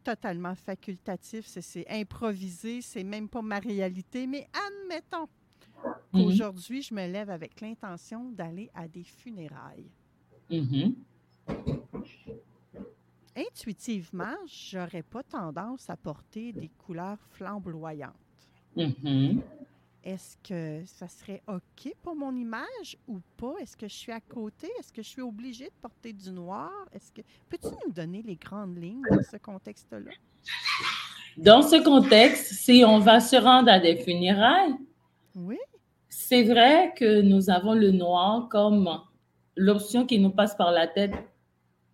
totalement 0.04 0.56
facultatif, 0.56 1.46
c'est 1.46 1.90
improvisé, 1.90 2.82
c'est 2.82 3.04
même 3.04 3.30
pas 3.30 3.42
ma 3.42 3.60
réalité, 3.60 4.28
mais 4.28 4.48
admettons 4.54 5.28
qu'aujourd'hui, 6.12 6.82
je 6.82 6.94
me 6.94 7.08
lève 7.08 7.30
avec 7.30 7.62
l'intention 7.62 8.30
d'aller 8.32 8.70
à 8.74 8.88
des 8.88 9.04
funérailles. 9.04 9.92
Mhm 10.50 10.96
intuitivement, 13.36 14.36
j'aurais 14.48 15.04
pas 15.04 15.24
tendance 15.24 15.90
à 15.90 15.98
porter 15.98 16.54
des 16.54 16.70
couleurs 16.70 17.20
flamboyantes. 17.32 18.14
Mm-hmm. 18.78 19.40
Est-ce 20.04 20.36
que 20.44 20.86
ça 20.86 21.08
serait 21.08 21.42
OK 21.48 21.94
pour 22.02 22.14
mon 22.14 22.36
image 22.36 22.98
ou 23.08 23.22
pas? 23.38 23.54
Est-ce 23.62 23.78
que 23.78 23.88
je 23.88 23.94
suis 23.94 24.12
à 24.12 24.20
côté? 24.20 24.68
Est-ce 24.78 24.92
que 24.92 25.02
je 25.02 25.08
suis 25.08 25.22
obligée 25.22 25.68
de 25.68 25.76
porter 25.82 26.12
du 26.12 26.30
noir? 26.32 26.72
Est-ce 26.92 27.10
que 27.10 27.22
peux-tu 27.50 27.74
nous 27.86 27.94
donner 27.94 28.22
les 28.22 28.36
grandes 28.36 28.78
lignes 28.78 29.02
dans 29.10 29.24
ce 29.24 29.38
contexte-là? 29.38 30.12
Dans 31.38 31.62
ce 31.62 31.82
contexte, 31.82 32.54
si 32.54 32.84
on 32.86 33.00
va 33.00 33.22
se 33.22 33.38
rendre 33.38 33.72
à 33.72 33.80
des 33.80 33.96
funérailles, 33.96 34.76
oui. 35.36 35.58
c'est 36.10 36.44
vrai 36.44 36.94
que 36.98 37.22
nous 37.22 37.50
avons 37.50 37.74
le 37.74 37.92
noir 37.92 38.50
comme 38.50 38.90
l'option 39.56 40.06
qui 40.06 40.20
nous 40.20 40.32
passe 40.32 40.54
par 40.56 40.72
la 40.72 40.88
tête 40.88 41.14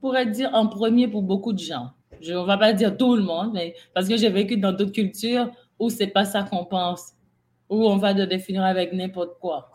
pourrais 0.01 0.25
dire 0.25 0.49
en 0.53 0.65
premier 0.65 1.07
pour 1.07 1.21
beaucoup 1.21 1.53
de 1.53 1.59
gens. 1.59 1.91
Je 2.21 2.33
ne 2.33 2.39
vais 2.39 2.57
pas 2.57 2.73
dire 2.73 2.97
tout 2.97 3.15
le 3.15 3.21
monde, 3.21 3.51
mais 3.53 3.75
parce 3.93 4.07
que 4.07 4.17
j'ai 4.17 4.29
vécu 4.29 4.57
dans 4.57 4.71
d'autres 4.71 4.91
cultures 4.91 5.51
où 5.77 5.89
c'est 5.89 6.07
pas 6.07 6.25
ça 6.25 6.43
qu'on 6.43 6.65
pense, 6.65 7.13
où 7.69 7.85
on 7.85 7.97
va 7.97 8.13
de 8.13 8.25
définir 8.25 8.63
avec 8.63 8.93
n'importe 8.93 9.39
quoi. 9.39 9.69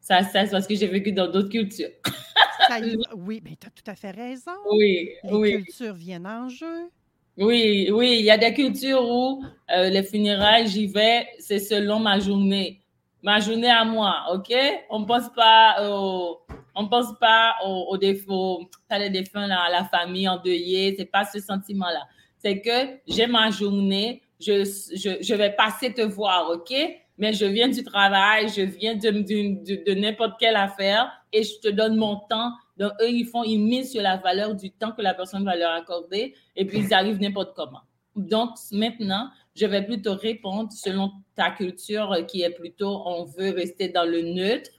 Ça 0.00 0.22
c'est 0.22 0.50
parce 0.50 0.66
que 0.66 0.74
j'ai 0.74 0.86
vécu 0.86 1.12
dans 1.12 1.28
d'autres 1.28 1.48
cultures. 1.48 1.90
oui, 3.16 3.40
mais 3.44 3.56
tu 3.60 3.66
as 3.66 3.70
tout 3.70 3.90
à 3.90 3.94
fait 3.94 4.10
raison. 4.10 4.52
Oui, 4.70 5.10
les 5.24 5.32
oui. 5.32 5.64
cultures 5.64 5.94
viennent 5.94 6.26
en 6.26 6.48
jeu. 6.48 6.90
Oui, 7.38 7.88
oui, 7.90 8.16
il 8.18 8.24
y 8.24 8.30
a 8.30 8.36
des 8.36 8.52
cultures 8.52 9.02
où 9.02 9.42
euh, 9.70 9.88
les 9.88 10.02
funérailles, 10.02 10.66
j'y 10.68 10.86
vais, 10.86 11.26
c'est 11.38 11.58
selon 11.58 11.98
ma 11.98 12.18
journée 12.18 12.82
ma 13.22 13.38
journée 13.40 13.70
à 13.70 13.84
moi, 13.84 14.24
OK? 14.32 14.52
On 14.90 15.00
ne 15.00 15.04
pense 15.04 15.28
pas 15.34 15.76
au, 15.88 16.40
on 16.74 16.88
pense 16.88 17.18
pas 17.18 17.54
aux, 17.64 17.96
défauts, 17.96 18.68
à 18.88 18.98
les 18.98 19.10
défunts, 19.10 19.48
à 19.48 19.70
la 19.70 19.84
famille 19.84 20.28
endeuillée, 20.28 20.94
c'est 20.98 21.06
pas 21.06 21.24
ce 21.24 21.40
sentiment-là. 21.40 22.06
C'est 22.38 22.60
que 22.60 22.98
j'ai 23.06 23.26
ma 23.26 23.50
journée, 23.50 24.22
je, 24.40 24.64
je, 24.64 25.22
je, 25.22 25.34
vais 25.34 25.52
passer 25.52 25.92
te 25.92 26.02
voir, 26.02 26.50
OK? 26.50 26.74
Mais 27.18 27.32
je 27.32 27.44
viens 27.44 27.68
du 27.68 27.82
travail, 27.84 28.48
je 28.48 28.62
viens 28.62 28.96
de, 28.96 29.10
de, 29.10 29.84
de, 29.84 30.00
n'importe 30.00 30.40
quelle 30.40 30.56
affaire 30.56 31.10
et 31.32 31.42
je 31.42 31.58
te 31.60 31.68
donne 31.68 31.96
mon 31.96 32.16
temps. 32.28 32.52
Donc, 32.78 32.92
eux, 33.00 33.10
ils 33.10 33.26
font, 33.26 33.44
ils 33.44 33.58
misent 33.58 33.92
sur 33.92 34.02
la 34.02 34.16
valeur 34.16 34.54
du 34.54 34.70
temps 34.70 34.92
que 34.92 35.02
la 35.02 35.14
personne 35.14 35.44
va 35.44 35.56
leur 35.56 35.72
accorder 35.72 36.34
et 36.56 36.64
puis 36.64 36.78
ils 36.78 36.94
arrivent 36.94 37.20
n'importe 37.20 37.54
comment. 37.54 37.82
Donc, 38.16 38.50
maintenant, 38.72 39.28
je 39.54 39.66
vais 39.66 39.84
plutôt 39.84 40.14
répondre 40.14 40.72
selon 40.72 41.12
ta 41.34 41.50
culture 41.50 42.16
qui 42.26 42.42
est 42.42 42.50
plutôt 42.50 43.02
on 43.06 43.24
veut 43.24 43.50
rester 43.50 43.88
dans 43.88 44.04
le 44.04 44.22
neutre. 44.22 44.70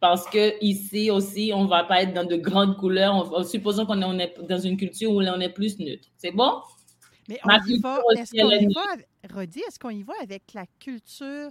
Parce 0.00 0.28
que 0.28 0.62
ici 0.62 1.10
aussi, 1.10 1.52
on 1.54 1.64
va 1.64 1.84
pas 1.84 2.02
être 2.02 2.12
dans 2.12 2.24
de 2.24 2.36
grandes 2.36 2.76
couleurs. 2.76 3.46
supposons 3.46 3.86
qu'on 3.86 4.18
est, 4.18 4.34
dans 4.46 4.58
une 4.58 4.76
culture 4.76 5.10
où 5.10 5.22
on 5.22 5.40
est 5.40 5.48
plus 5.48 5.78
neutre. 5.78 6.08
C'est 6.18 6.30
bon? 6.30 6.60
Mais 7.26 7.40
on 7.44 7.66
y 7.66 7.78
va, 7.80 8.00
Rodi, 9.32 9.60
est-ce 9.60 9.78
qu'on 9.78 9.90
y 9.90 10.02
va 10.02 10.14
avec 10.22 10.52
la 10.54 10.66
culture 10.78 11.50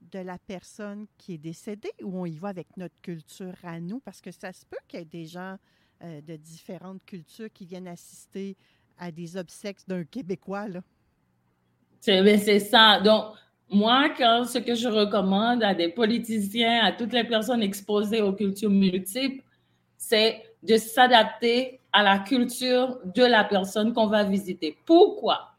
de 0.00 0.18
la 0.18 0.38
personne 0.38 1.06
qui 1.18 1.34
est 1.34 1.38
décédée 1.38 1.92
ou 2.02 2.18
on 2.18 2.26
y 2.26 2.38
va 2.38 2.48
avec 2.48 2.76
notre 2.76 2.94
culture 3.02 3.54
à 3.62 3.80
nous? 3.80 4.00
Parce 4.00 4.20
que 4.20 4.30
ça 4.30 4.52
se 4.52 4.64
peut 4.64 4.78
qu'il 4.88 5.00
y 5.00 5.02
ait 5.02 5.06
des 5.06 5.26
gens 5.26 5.56
euh, 6.02 6.20
de 6.20 6.36
différentes 6.36 7.04
cultures 7.04 7.52
qui 7.52 7.66
viennent 7.66 7.88
assister 7.88 8.56
à 8.98 9.10
des 9.10 9.36
obsèques 9.36 9.78
d'un 9.86 10.04
Québécois, 10.04 10.68
là. 10.68 10.80
Ben, 12.06 12.38
c'est 12.38 12.58
ça. 12.58 13.00
Donc, 13.00 13.34
moi, 13.70 14.08
ce 14.18 14.58
que 14.58 14.74
je 14.74 14.88
recommande 14.88 15.62
à 15.62 15.74
des 15.74 15.88
politiciens, 15.88 16.84
à 16.84 16.92
toutes 16.92 17.12
les 17.12 17.24
personnes 17.24 17.62
exposées 17.62 18.20
aux 18.20 18.32
cultures 18.32 18.70
multiples, 18.70 19.42
c'est 19.96 20.42
de 20.62 20.76
s'adapter 20.76 21.80
à 21.92 22.02
la 22.02 22.18
culture 22.18 22.98
de 23.04 23.22
la 23.22 23.44
personne 23.44 23.92
qu'on 23.92 24.08
va 24.08 24.24
visiter. 24.24 24.76
Pourquoi? 24.84 25.51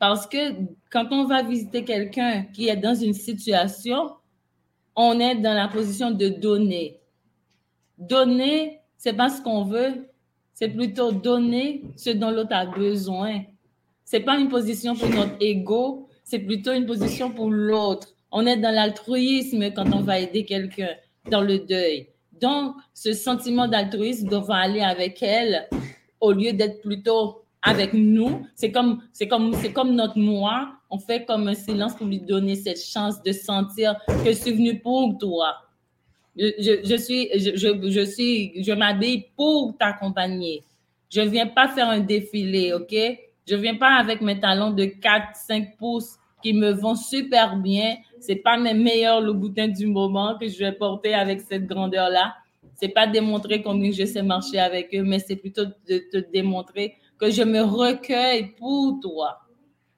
Parce 0.00 0.26
que 0.26 0.38
quand 0.90 1.08
on 1.12 1.26
va 1.26 1.42
visiter 1.42 1.84
quelqu'un 1.84 2.44
qui 2.54 2.68
est 2.68 2.76
dans 2.76 2.94
une 2.94 3.12
situation, 3.12 4.12
on 4.96 5.20
est 5.20 5.36
dans 5.36 5.52
la 5.52 5.68
position 5.68 6.10
de 6.10 6.28
donner. 6.28 6.98
Donner, 7.98 8.80
c'est 8.96 9.12
pas 9.12 9.28
ce 9.28 9.42
qu'on 9.42 9.64
veut, 9.64 10.08
c'est 10.54 10.70
plutôt 10.70 11.12
donner 11.12 11.84
ce 11.96 12.10
dont 12.10 12.30
l'autre 12.30 12.54
a 12.54 12.64
besoin. 12.64 13.42
C'est 14.06 14.20
pas 14.20 14.38
une 14.38 14.48
position 14.48 14.96
pour 14.96 15.10
notre 15.10 15.36
ego, 15.38 16.08
c'est 16.24 16.38
plutôt 16.38 16.72
une 16.72 16.86
position 16.86 17.30
pour 17.30 17.50
l'autre. 17.50 18.08
On 18.32 18.46
est 18.46 18.56
dans 18.56 18.74
l'altruisme 18.74 19.70
quand 19.72 19.92
on 19.92 20.00
va 20.00 20.18
aider 20.18 20.46
quelqu'un 20.46 20.94
dans 21.30 21.42
le 21.42 21.58
deuil. 21.58 22.08
Donc, 22.40 22.74
ce 22.94 23.12
sentiment 23.12 23.68
d'altruisme 23.68 24.28
doit 24.28 24.56
aller 24.56 24.80
avec 24.80 25.22
elle 25.22 25.68
au 26.20 26.32
lieu 26.32 26.54
d'être 26.54 26.80
plutôt 26.80 27.42
avec 27.62 27.92
nous. 27.92 28.46
C'est 28.54 28.72
comme, 28.72 29.02
c'est 29.12 29.28
comme, 29.28 29.54
c'est 29.54 29.72
comme 29.72 29.94
notre 29.94 30.18
moi. 30.18 30.72
On 30.90 30.98
fait 30.98 31.24
comme 31.24 31.48
un 31.48 31.54
silence 31.54 31.94
pour 31.94 32.06
lui 32.06 32.20
donner 32.20 32.56
cette 32.56 32.80
chance 32.80 33.22
de 33.22 33.32
sentir 33.32 33.96
que 34.24 34.30
je 34.30 34.36
suis 34.36 34.52
venu 34.52 34.78
pour 34.78 35.16
toi. 35.18 35.56
Je, 36.36 36.80
je, 36.84 36.96
suis, 36.96 37.28
je, 37.38 37.56
je, 37.56 38.04
suis, 38.04 38.62
je 38.62 38.72
m'habille 38.72 39.26
pour 39.36 39.76
t'accompagner. 39.78 40.62
Je 41.10 41.20
viens 41.20 41.46
pas 41.46 41.68
faire 41.68 41.88
un 41.88 42.00
défilé, 42.00 42.72
ok? 42.72 42.94
Je 43.48 43.56
viens 43.56 43.74
pas 43.74 43.96
avec 43.96 44.20
mes 44.20 44.38
talons 44.38 44.70
de 44.70 44.84
4, 44.84 45.34
5 45.34 45.76
pouces 45.76 46.16
qui 46.42 46.54
me 46.54 46.70
vont 46.70 46.94
super 46.94 47.56
bien. 47.56 47.96
C'est 48.20 48.36
pas 48.36 48.56
mes 48.56 48.74
meilleurs 48.74 49.20
Louboutins 49.20 49.68
du 49.68 49.86
moment 49.86 50.38
que 50.38 50.48
je 50.48 50.58
vais 50.58 50.72
porter 50.72 51.14
avec 51.14 51.40
cette 51.40 51.66
grandeur-là. 51.66 52.34
C'est 52.74 52.88
pas 52.88 53.06
démontrer 53.06 53.60
combien 53.60 53.90
je 53.90 54.04
sais 54.06 54.22
marcher 54.22 54.58
avec 54.58 54.94
eux, 54.94 55.02
mais 55.02 55.18
c'est 55.18 55.36
plutôt 55.36 55.64
de 55.64 55.98
te 56.10 56.18
démontrer 56.32 56.94
que 57.20 57.30
je 57.30 57.42
me 57.42 57.60
recueille 57.60 58.54
pour 58.58 58.98
toi. 59.00 59.40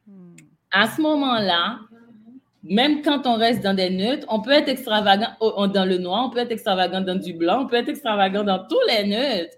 Hmm. 0.06 0.34
À 0.70 0.88
ce 0.88 1.00
moment-là, 1.00 1.78
même 2.62 3.02
quand 3.02 3.26
on 3.26 3.36
reste 3.36 3.62
dans 3.62 3.74
des 3.74 3.90
neutres, 3.90 4.26
on 4.30 4.40
peut 4.40 4.52
être 4.52 4.68
extravagant 4.68 5.30
dans 5.40 5.84
le 5.84 5.98
noir, 5.98 6.26
on 6.26 6.30
peut 6.30 6.38
être 6.38 6.52
extravagant 6.52 7.00
dans 7.00 7.18
du 7.18 7.32
blanc, 7.32 7.62
on 7.62 7.66
peut 7.66 7.76
être 7.76 7.88
extravagant 7.88 8.44
dans 8.44 8.66
tous 8.68 8.80
les 8.88 9.06
neutres. 9.06 9.56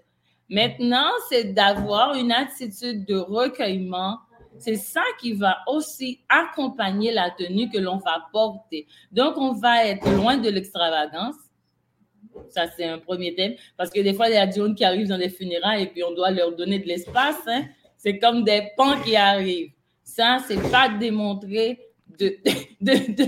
Maintenant, 0.49 1.09
c'est 1.29 1.53
d'avoir 1.53 2.15
une 2.15 2.31
attitude 2.31 3.05
de 3.05 3.15
recueillement. 3.15 4.17
C'est 4.57 4.75
ça 4.75 5.01
qui 5.19 5.33
va 5.33 5.57
aussi 5.67 6.21
accompagner 6.29 7.11
la 7.11 7.29
tenue 7.31 7.69
que 7.69 7.77
l'on 7.77 7.97
va 7.97 8.25
porter. 8.31 8.87
Donc, 9.11 9.37
on 9.37 9.53
va 9.53 9.85
être 9.85 10.09
loin 10.11 10.37
de 10.37 10.49
l'extravagance 10.49 11.35
ça, 12.49 12.67
c'est 12.75 12.85
un 12.85 12.99
premier 12.99 13.35
thème. 13.35 13.55
Parce 13.77 13.89
que 13.89 13.99
des 13.99 14.13
fois, 14.13 14.29
il 14.29 14.35
y 14.35 14.37
a 14.37 14.45
des 14.45 14.59
gens 14.59 14.73
qui 14.73 14.83
arrivent 14.83 15.07
dans 15.07 15.17
les 15.17 15.29
funérailles 15.29 15.83
et 15.83 15.87
puis 15.87 16.03
on 16.03 16.13
doit 16.13 16.31
leur 16.31 16.55
donner 16.55 16.79
de 16.79 16.87
l'espace. 16.87 17.39
Hein. 17.47 17.65
C'est 17.97 18.19
comme 18.19 18.43
des 18.43 18.69
pans 18.77 18.99
qui 19.01 19.15
arrivent. 19.15 19.71
Ça, 20.03 20.37
c'est 20.47 20.61
pas 20.71 20.89
démontrer 20.89 21.79
de, 22.19 22.37
de, 22.81 23.25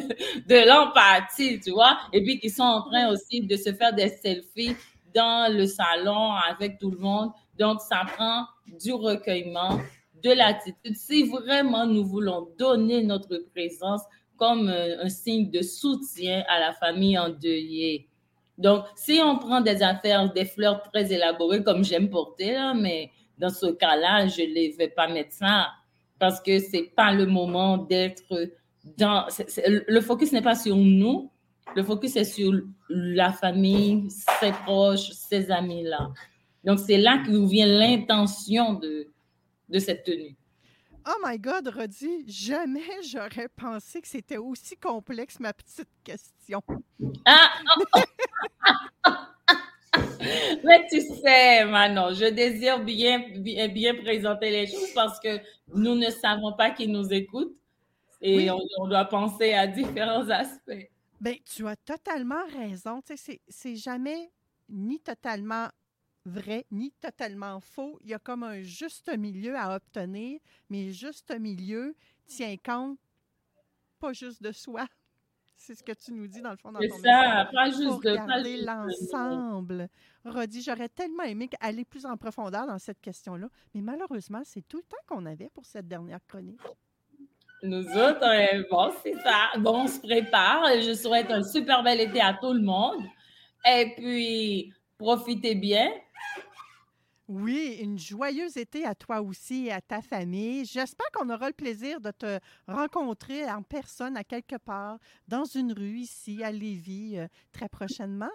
de, 0.48 0.68
l'empathie, 0.68 1.60
tu 1.60 1.72
vois. 1.72 1.98
Et 2.14 2.24
puis 2.24 2.40
qui 2.40 2.50
sont 2.50 2.64
en 2.64 2.84
train 2.84 3.12
aussi 3.12 3.42
de 3.42 3.58
se 3.58 3.74
faire 3.74 3.94
des 3.94 4.08
selfies 4.08 4.76
dans 5.14 5.52
le 5.52 5.66
salon 5.66 6.32
avec 6.50 6.78
tout 6.80 6.92
le 6.92 6.98
monde. 6.98 7.32
Donc, 7.58 7.82
ça 7.82 8.04
prend 8.16 8.46
du 8.80 8.94
recueillement, 8.94 9.80
de 10.24 10.32
l'attitude. 10.32 10.96
Si 10.96 11.24
vraiment 11.24 11.86
nous 11.86 12.06
voulons 12.06 12.48
donner 12.58 13.04
notre 13.04 13.38
présence 13.54 14.02
comme 14.38 14.70
un, 14.70 15.00
un 15.00 15.10
signe 15.10 15.50
de 15.50 15.62
soutien 15.62 16.44
à 16.48 16.60
la 16.60 16.72
famille 16.74 17.18
endeuillée, 17.18 18.08
donc, 18.58 18.86
si 18.96 19.20
on 19.24 19.38
prend 19.38 19.62
des 19.62 19.84
affaires, 19.84 20.32
des 20.34 20.46
fleurs 20.46 20.82
très 20.82 21.12
élaborées, 21.14 21.64
comme 21.64 21.84
j'aime 21.84 22.10
porter, 22.10 22.58
mais 22.76 23.12
dans 23.38 23.50
ce 23.50 23.68
cas-là, 23.68 24.28
je 24.28 24.42
ne 24.42 24.78
vais 24.78 24.88
pas 24.88 25.08
mettre 25.08 25.34
ça 25.34 25.68
parce 26.20 26.42
que 26.42 26.58
ce 26.60 26.72
n'est 26.72 26.92
pas 26.96 27.12
le 27.12 27.28
moment 27.28 27.78
d'être 27.78 28.52
dans. 28.98 29.28
le 29.88 30.02
focus 30.02 30.32
n'est 30.32 30.42
pas 30.42 30.56
sur 30.56 30.76
nous, 30.76 31.30
le 31.76 31.84
focus 31.84 32.16
est 32.16 32.24
sur 32.24 32.54
la 32.90 33.32
famille, 33.32 34.10
ses 34.10 34.52
proches, 34.52 35.12
ses 35.12 35.52
amis-là. 35.52 36.10
Donc, 36.64 36.80
c'est 36.80 36.98
là 36.98 37.24
que 37.26 37.48
vient 37.48 37.68
l'intention 37.68 38.74
de, 38.74 39.08
de 39.70 39.80
cette 39.80 40.04
tenue. 40.04 40.36
Oh 41.10 41.16
my 41.24 41.40
God, 41.40 41.70
Rodi, 41.70 42.26
jamais 42.28 43.02
j'aurais 43.10 43.48
pensé 43.48 44.02
que 44.02 44.08
c'était 44.10 44.36
aussi 44.36 44.76
complexe, 44.76 45.40
ma 45.40 45.54
petite 45.54 45.88
question. 46.04 46.62
Ah! 47.24 47.50
Mais 50.66 50.86
tu 50.90 51.00
sais, 51.00 51.64
Manon, 51.64 52.14
je 52.14 52.26
désire 52.26 52.84
bien, 52.84 53.24
bien, 53.40 53.96
présenter 53.96 54.52
les 54.52 54.68
choses 54.68 54.92
parce 54.94 55.18
que 55.22 55.40
nous 55.74 55.96
ne 55.96 56.10
savons 56.10 56.52
pas 56.52 56.72
qui 56.72 56.90
nous 56.90 57.08
écoute 57.14 57.56
et 58.20 58.52
on, 58.52 58.88
doit 58.88 59.06
penser 59.06 59.54
à 59.54 59.66
différents 59.66 60.30
aspects. 60.30 60.90
Bien, 61.22 61.36
tu 61.46 61.66
as 61.70 61.78
totalement 61.78 62.46
raison. 62.52 63.02
Tu 63.02 63.16
sais, 63.16 63.40
c'est 63.48 63.78
jamais 63.78 64.30
ni 64.68 65.00
totalement 65.00 65.70
vrai 66.28 66.66
ni 66.72 66.92
totalement 67.00 67.60
faux. 67.60 67.98
Il 68.04 68.10
y 68.10 68.14
a 68.14 68.20
comme 68.20 68.44
un 68.44 68.62
juste 68.62 69.16
milieu 69.18 69.58
à 69.58 69.76
obtenir, 69.76 70.40
mais 70.70 70.92
juste 70.92 71.38
milieu 71.40 71.96
tient 72.28 72.56
compte 72.58 73.00
pas 74.00 74.14
juste 74.14 74.42
de 74.42 74.52
soi. 74.52 74.86
C'est 75.60 75.74
ce 75.74 75.84
que 75.84 75.92
tu 75.92 76.14
nous 76.14 76.28
dis 76.28 76.42
dans 76.42 76.52
le 76.52 76.58
fond 76.58 76.72
dans 76.72 76.80
ton 76.80 76.98
ça, 77.04 77.50
pas 77.52 77.66
juste 77.70 77.82
de 77.82 78.12
regarder 78.12 78.62
l'ensemble. 78.62 79.90
Rodi, 80.24 80.62
j'aurais 80.62 80.88
tellement 80.88 81.24
aimé 81.24 81.50
aller 81.60 81.84
plus 81.84 82.06
en 82.06 82.16
profondeur 82.16 82.68
dans 82.68 82.78
cette 82.78 83.02
question-là, 83.02 83.50
mais 83.74 83.82
malheureusement, 83.82 84.42
c'est 84.46 84.62
tout 84.68 84.78
le 84.78 84.84
temps 84.84 84.98
qu'on 85.08 85.26
avait 85.26 85.50
pour 85.50 85.66
cette 85.66 85.88
dernière 85.88 86.20
chronique. 86.28 86.62
Nous 87.64 87.88
autres, 87.88 88.24
euh, 88.24 88.64
bon, 88.70 88.92
c'est 89.02 89.16
ça. 89.16 89.50
Bon, 89.58 89.84
on 89.84 89.88
se 89.88 90.00
prépare. 90.00 90.64
Je 90.80 90.94
souhaite 90.94 91.32
un 91.32 91.44
super 91.44 91.82
bel 91.82 92.00
été 92.02 92.22
à 92.22 92.36
tout 92.36 92.54
le 92.54 92.62
monde. 92.62 93.04
Et 93.66 93.94
puis, 93.98 94.72
profitez 94.98 95.56
bien. 95.56 95.92
Oui, 97.28 97.78
une 97.82 98.00
joyeuse 98.00 98.56
été 98.56 98.86
à 98.86 98.96
toi 98.96 99.22
aussi 99.22 99.66
et 99.66 99.72
à 99.72 99.82
ta 99.82 100.02
famille. 100.02 100.64
J'espère 100.64 101.08
qu'on 101.12 101.30
aura 101.30 101.48
le 101.48 101.54
plaisir 101.54 102.00
de 102.00 102.12
te 102.12 102.40
rencontrer 102.68 103.50
en 103.52 103.64
personne 103.64 104.16
à 104.16 104.24
quelque 104.24 104.56
part, 104.56 104.98
dans 105.28 105.44
une 105.44 105.74
rue 105.74 105.98
ici 105.98 106.42
à 106.42 106.52
Lévis, 106.52 107.18
euh, 107.18 107.28
très 107.52 107.70
prochainement. 107.70 108.32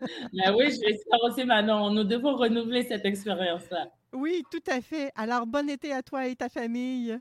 Ben 0.32 0.54
oui, 0.56 0.70
je 0.70 0.80
l'espère 0.80 1.22
aussi, 1.24 1.44
Manon. 1.44 1.90
Nous 1.90 2.04
devons 2.04 2.34
renouveler 2.34 2.84
cette 2.84 3.04
expérience-là. 3.04 3.88
Oui, 4.14 4.42
tout 4.50 4.62
à 4.66 4.80
fait. 4.80 5.12
Alors, 5.14 5.46
bon 5.46 5.68
été 5.68 5.92
à 5.92 6.02
toi 6.02 6.26
et 6.26 6.34
ta 6.34 6.48
famille. 6.48 7.18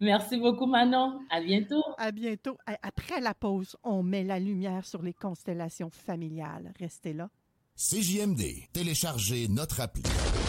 Merci 0.00 0.36
beaucoup, 0.36 0.66
Manon. 0.66 1.20
À 1.30 1.40
bientôt. 1.40 1.84
À 1.96 2.10
bientôt. 2.10 2.58
Après 2.82 3.20
la 3.20 3.34
pause, 3.34 3.76
on 3.84 4.02
met 4.02 4.24
la 4.24 4.40
lumière 4.40 4.84
sur 4.84 5.02
les 5.02 5.12
constellations 5.12 5.90
familiales. 5.90 6.72
Restez 6.78 7.12
là. 7.12 7.28
CJMD, 7.76 8.42
téléchargez 8.72 9.46
notre 9.46 9.80
appli. 9.80 10.02